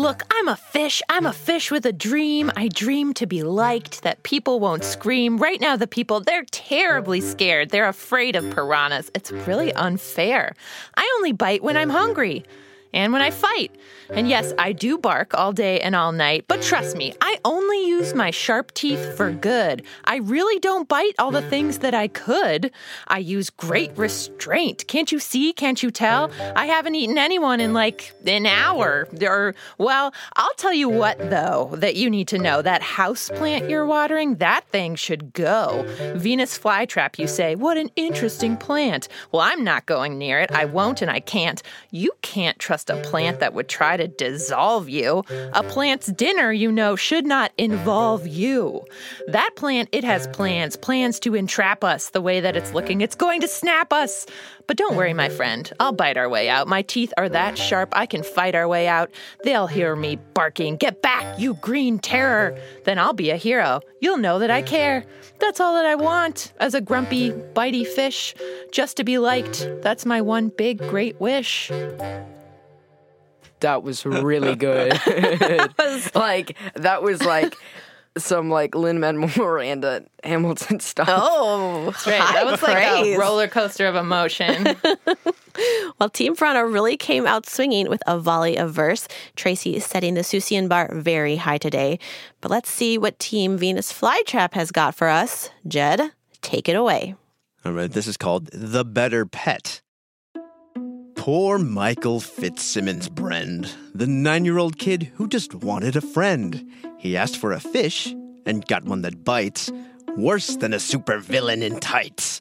Look, 0.00 0.22
I'm 0.30 0.48
a 0.48 0.56
fish. 0.56 1.02
I'm 1.10 1.26
a 1.26 1.32
fish 1.34 1.70
with 1.70 1.84
a 1.84 1.92
dream. 1.92 2.50
I 2.56 2.68
dream 2.68 3.12
to 3.12 3.26
be 3.26 3.42
liked, 3.42 4.00
that 4.02 4.22
people 4.22 4.58
won't 4.58 4.82
scream. 4.82 5.36
Right 5.36 5.60
now, 5.60 5.76
the 5.76 5.86
people, 5.86 6.20
they're 6.20 6.46
terribly 6.50 7.20
scared. 7.20 7.68
They're 7.68 7.86
afraid 7.86 8.34
of 8.34 8.50
piranhas. 8.50 9.10
It's 9.14 9.30
really 9.30 9.74
unfair. 9.74 10.54
I 10.96 11.06
only 11.18 11.32
bite 11.32 11.62
when 11.62 11.76
I'm 11.76 11.90
hungry 11.90 12.46
and 12.92 13.12
when 13.12 13.22
I 13.22 13.30
fight. 13.30 13.72
And 14.10 14.28
yes, 14.28 14.52
I 14.58 14.72
do 14.72 14.98
bark 14.98 15.34
all 15.34 15.52
day 15.52 15.80
and 15.80 15.94
all 15.94 16.10
night, 16.10 16.44
but 16.48 16.62
trust 16.62 16.96
me, 16.96 17.14
I 17.20 17.38
only 17.44 17.86
use 17.86 18.12
my 18.12 18.30
sharp 18.32 18.74
teeth 18.74 19.16
for 19.16 19.30
good. 19.30 19.84
I 20.04 20.16
really 20.16 20.58
don't 20.58 20.88
bite 20.88 21.14
all 21.18 21.30
the 21.30 21.42
things 21.42 21.78
that 21.78 21.94
I 21.94 22.08
could. 22.08 22.72
I 23.06 23.18
use 23.18 23.50
great 23.50 23.96
restraint. 23.96 24.86
Can't 24.88 25.12
you 25.12 25.20
see? 25.20 25.52
Can't 25.52 25.80
you 25.82 25.92
tell? 25.92 26.30
I 26.56 26.66
haven't 26.66 26.96
eaten 26.96 27.18
anyone 27.18 27.60
in 27.60 27.72
like 27.72 28.12
an 28.26 28.46
hour. 28.46 29.06
Or, 29.22 29.54
well, 29.78 30.12
I'll 30.34 30.54
tell 30.56 30.74
you 30.74 30.88
what, 30.88 31.18
though, 31.30 31.70
that 31.74 31.94
you 31.94 32.10
need 32.10 32.26
to 32.28 32.38
know 32.38 32.62
that 32.62 32.82
house 32.82 33.30
plant 33.30 33.70
you're 33.70 33.86
watering, 33.86 34.36
that 34.36 34.66
thing 34.70 34.96
should 34.96 35.32
go. 35.32 35.84
Venus 36.16 36.58
flytrap, 36.58 37.18
you 37.18 37.28
say. 37.28 37.54
What 37.54 37.76
an 37.76 37.90
interesting 37.94 38.56
plant. 38.56 39.06
Well, 39.30 39.42
I'm 39.42 39.62
not 39.62 39.86
going 39.86 40.18
near 40.18 40.40
it. 40.40 40.50
I 40.50 40.64
won't 40.64 41.00
and 41.00 41.10
I 41.10 41.20
can't. 41.20 41.62
You 41.92 42.10
can't 42.22 42.58
trust 42.58 42.79
a 42.88 42.96
plant 43.02 43.34
mm-hmm. 43.34 43.40
that 43.40 43.54
would 43.54 43.68
try 43.68 43.96
to 43.96 44.08
dissolve 44.08 44.88
you. 44.88 45.24
A 45.52 45.62
plant's 45.62 46.06
dinner, 46.06 46.52
you 46.52 46.72
know, 46.72 46.96
should 46.96 47.26
not 47.26 47.52
involve 47.58 48.22
mm-hmm. 48.22 48.40
you. 48.40 48.84
That 49.28 49.50
plant, 49.56 49.88
it 49.92 50.04
has 50.04 50.22
mm-hmm. 50.22 50.32
plans, 50.32 50.76
plans 50.76 51.20
to 51.20 51.34
entrap 51.34 51.84
us 51.84 52.10
the 52.10 52.22
way 52.22 52.40
that 52.40 52.56
it's 52.56 52.72
looking. 52.72 53.00
It's 53.00 53.16
going 53.16 53.40
to 53.42 53.48
snap 53.48 53.92
us. 53.92 54.26
But 54.70 54.76
don't 54.76 54.94
worry, 54.94 55.14
my 55.14 55.28
friend. 55.28 55.68
I'll 55.80 55.90
bite 55.90 56.16
our 56.16 56.28
way 56.28 56.48
out. 56.48 56.68
My 56.68 56.82
teeth 56.82 57.12
are 57.16 57.28
that 57.28 57.58
sharp, 57.58 57.88
I 57.92 58.06
can 58.06 58.22
fight 58.22 58.54
our 58.54 58.68
way 58.68 58.86
out. 58.86 59.10
They'll 59.42 59.66
hear 59.66 59.96
me 59.96 60.16
barking, 60.32 60.76
Get 60.76 61.02
back, 61.02 61.40
you 61.40 61.54
green 61.54 61.98
terror! 61.98 62.56
Then 62.84 62.96
I'll 62.96 63.12
be 63.12 63.30
a 63.30 63.36
hero. 63.36 63.80
You'll 64.00 64.18
know 64.18 64.38
that 64.38 64.50
I 64.50 64.62
care. 64.62 65.04
That's 65.40 65.58
all 65.58 65.74
that 65.74 65.86
I 65.86 65.96
want 65.96 66.52
as 66.60 66.74
a 66.74 66.80
grumpy, 66.80 67.32
bitey 67.32 67.86
fish. 67.86 68.34
Just 68.70 68.96
to 68.98 69.04
be 69.04 69.18
liked. 69.18 69.68
That's 69.82 70.06
my 70.06 70.20
one 70.20 70.50
big, 70.50 70.78
great 70.78 71.20
wish. 71.20 71.72
That 73.60 73.82
was 73.82 74.04
really 74.04 74.56
good. 74.56 74.92
like 76.14 76.56
that 76.74 77.02
was 77.02 77.22
like 77.24 77.56
some 78.18 78.50
like 78.50 78.74
Lin 78.74 79.00
Manuel 79.00 79.30
Miranda 79.36 80.04
Hamilton 80.24 80.80
stuff. 80.80 81.08
Oh, 81.10 81.86
right. 82.06 82.34
That 82.34 82.46
was 82.46 82.62
like 82.62 82.76
a 82.76 83.16
roller 83.16 83.48
coaster 83.48 83.86
of 83.86 83.94
emotion. 83.94 84.76
Well, 85.98 86.08
Team 86.08 86.34
Piranha 86.34 86.66
really 86.66 86.96
came 86.96 87.26
out 87.26 87.46
swinging 87.46 87.88
with 87.88 88.02
a 88.06 88.18
volley 88.18 88.56
of 88.56 88.72
verse. 88.72 89.06
Tracy 89.36 89.76
is 89.76 89.84
setting 89.84 90.14
the 90.14 90.22
Seussian 90.22 90.68
bar 90.68 90.90
very 90.94 91.36
high 91.36 91.58
today. 91.58 91.98
But 92.40 92.50
let's 92.50 92.70
see 92.70 92.96
what 92.96 93.18
Team 93.18 93.58
Venus 93.58 93.92
Flytrap 93.92 94.54
has 94.54 94.70
got 94.70 94.94
for 94.94 95.08
us. 95.08 95.50
Jed, 95.66 96.12
take 96.40 96.68
it 96.68 96.76
away. 96.76 97.14
All 97.64 97.72
right, 97.72 97.90
this 97.90 98.06
is 98.06 98.16
called 98.16 98.48
The 98.52 98.84
Better 98.84 99.26
Pet. 99.26 99.82
Poor 101.20 101.58
Michael 101.58 102.18
Fitzsimmons 102.18 103.10
Brend, 103.10 103.70
the 103.94 104.06
nine 104.06 104.46
year 104.46 104.56
old 104.56 104.78
kid 104.78 105.12
who 105.16 105.28
just 105.28 105.54
wanted 105.54 105.94
a 105.94 106.00
friend. 106.00 106.66
He 106.96 107.14
asked 107.14 107.36
for 107.36 107.52
a 107.52 107.60
fish 107.60 108.06
and 108.46 108.66
got 108.66 108.84
one 108.86 109.02
that 109.02 109.22
bites, 109.22 109.70
worse 110.16 110.56
than 110.56 110.72
a 110.72 110.78
supervillain 110.78 111.60
in 111.60 111.78
tights. 111.78 112.40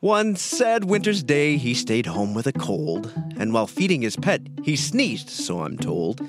One 0.00 0.36
sad 0.36 0.84
winter's 0.84 1.22
day, 1.22 1.58
he 1.58 1.74
stayed 1.74 2.06
home 2.06 2.32
with 2.32 2.46
a 2.46 2.54
cold, 2.54 3.12
and 3.36 3.52
while 3.52 3.66
feeding 3.66 4.00
his 4.00 4.16
pet, 4.16 4.40
he 4.62 4.74
sneezed, 4.74 5.28
so 5.28 5.60
I'm 5.60 5.76
told. 5.76 6.26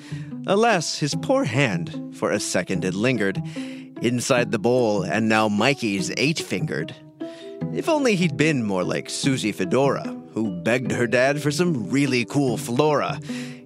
Alas, 0.48 1.00
his 1.00 1.16
poor 1.22 1.46
hand 1.46 2.14
for 2.14 2.30
a 2.30 2.42
second 2.42 2.84
had 2.84 2.96
lingered 2.96 3.42
inside 4.02 4.52
the 4.52 4.60
bowl, 4.60 5.04
and 5.04 5.30
now 5.30 5.48
Mikey's 5.48 6.12
eight 6.18 6.40
fingered. 6.40 6.94
If 7.74 7.88
only 7.88 8.18
he'd 8.18 8.36
been 8.36 8.66
more 8.66 8.84
like 8.84 9.10
Susie 9.10 9.54
Fedora, 9.54 10.24
who 10.36 10.52
begged 10.62 10.92
her 10.92 11.08
dad 11.08 11.42
for 11.42 11.50
some 11.50 11.90
really 11.90 12.26
cool 12.26 12.58
flora. 12.58 13.20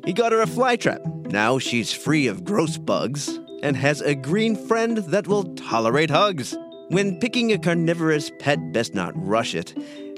He 0.05 0.13
got 0.13 0.31
her 0.31 0.41
a 0.41 0.45
flytrap. 0.45 1.03
Now 1.31 1.59
she's 1.59 1.91
free 1.91 2.27
of 2.27 2.45
gross 2.45 2.77
bugs 2.77 3.39
and 3.61 3.75
has 3.75 4.01
a 4.01 4.15
green 4.15 4.55
friend 4.55 4.99
that 4.99 5.27
will 5.27 5.55
tolerate 5.55 6.11
hugs. 6.11 6.55
When 6.89 7.19
picking 7.19 7.51
a 7.51 7.57
carnivorous 7.57 8.31
pet, 8.39 8.71
best 8.71 8.95
not 8.95 9.13
rush 9.15 9.53
it. 9.53 9.75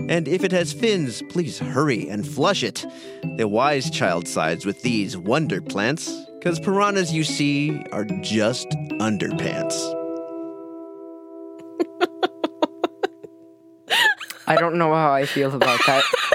And 0.09 0.27
if 0.27 0.43
it 0.43 0.51
has 0.51 0.71
fins, 0.71 1.21
please 1.29 1.57
hurry 1.57 2.07
and 2.09 2.27
flush 2.27 2.63
it. 2.63 2.85
The 3.37 3.47
wise 3.47 3.89
child 3.89 4.27
sides 4.27 4.65
with 4.65 4.81
these 4.81 5.17
wonder 5.17 5.61
plants, 5.61 6.13
cause 6.43 6.59
piranhas 6.59 7.11
you 7.13 7.23
see 7.23 7.81
are 7.91 8.05
just 8.21 8.69
underpants. 8.99 9.97
I 14.47 14.55
don't 14.55 14.75
know 14.75 14.93
how 14.93 15.13
I 15.13 15.25
feel 15.25 15.53
about 15.55 15.79
that. 15.87 16.03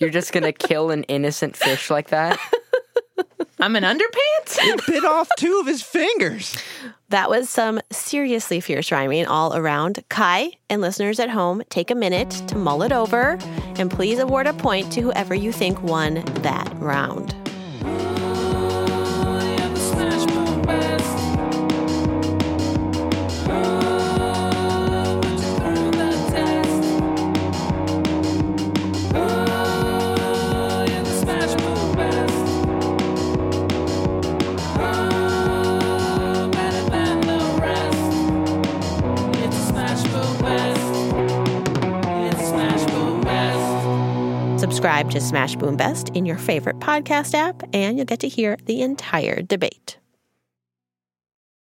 You're 0.00 0.10
just 0.10 0.32
gonna 0.32 0.52
kill 0.52 0.90
an 0.90 1.04
innocent 1.04 1.56
fish 1.56 1.90
like 1.90 2.08
that? 2.08 2.38
I'm 3.60 3.76
an 3.76 3.84
underpants? 3.84 4.56
It 4.58 4.86
bit 4.86 5.04
off 5.04 5.28
two 5.38 5.58
of 5.60 5.66
his 5.66 5.82
fingers. 5.82 6.56
That 7.10 7.28
was 7.28 7.50
some 7.50 7.80
seriously 7.92 8.60
fierce 8.60 8.90
rhyming 8.90 9.26
all 9.26 9.54
around. 9.54 10.02
Kai 10.08 10.52
and 10.70 10.80
listeners 10.80 11.20
at 11.20 11.28
home, 11.28 11.62
take 11.68 11.90
a 11.90 11.94
minute 11.94 12.30
to 12.48 12.56
mull 12.56 12.82
it 12.82 12.92
over 12.92 13.36
and 13.76 13.90
please 13.90 14.18
award 14.18 14.46
a 14.46 14.54
point 14.54 14.90
to 14.92 15.02
whoever 15.02 15.34
you 15.34 15.52
think 15.52 15.82
won 15.82 16.24
that 16.36 16.72
round. 16.78 17.34
Subscribe 44.80 45.10
to 45.10 45.20
Smash 45.20 45.56
Boom 45.56 45.76
Best 45.76 46.08
in 46.14 46.24
your 46.24 46.38
favorite 46.38 46.78
podcast 46.78 47.34
app, 47.34 47.62
and 47.74 47.98
you'll 47.98 48.06
get 48.06 48.20
to 48.20 48.28
hear 48.28 48.56
the 48.64 48.80
entire 48.80 49.42
debate. 49.42 49.99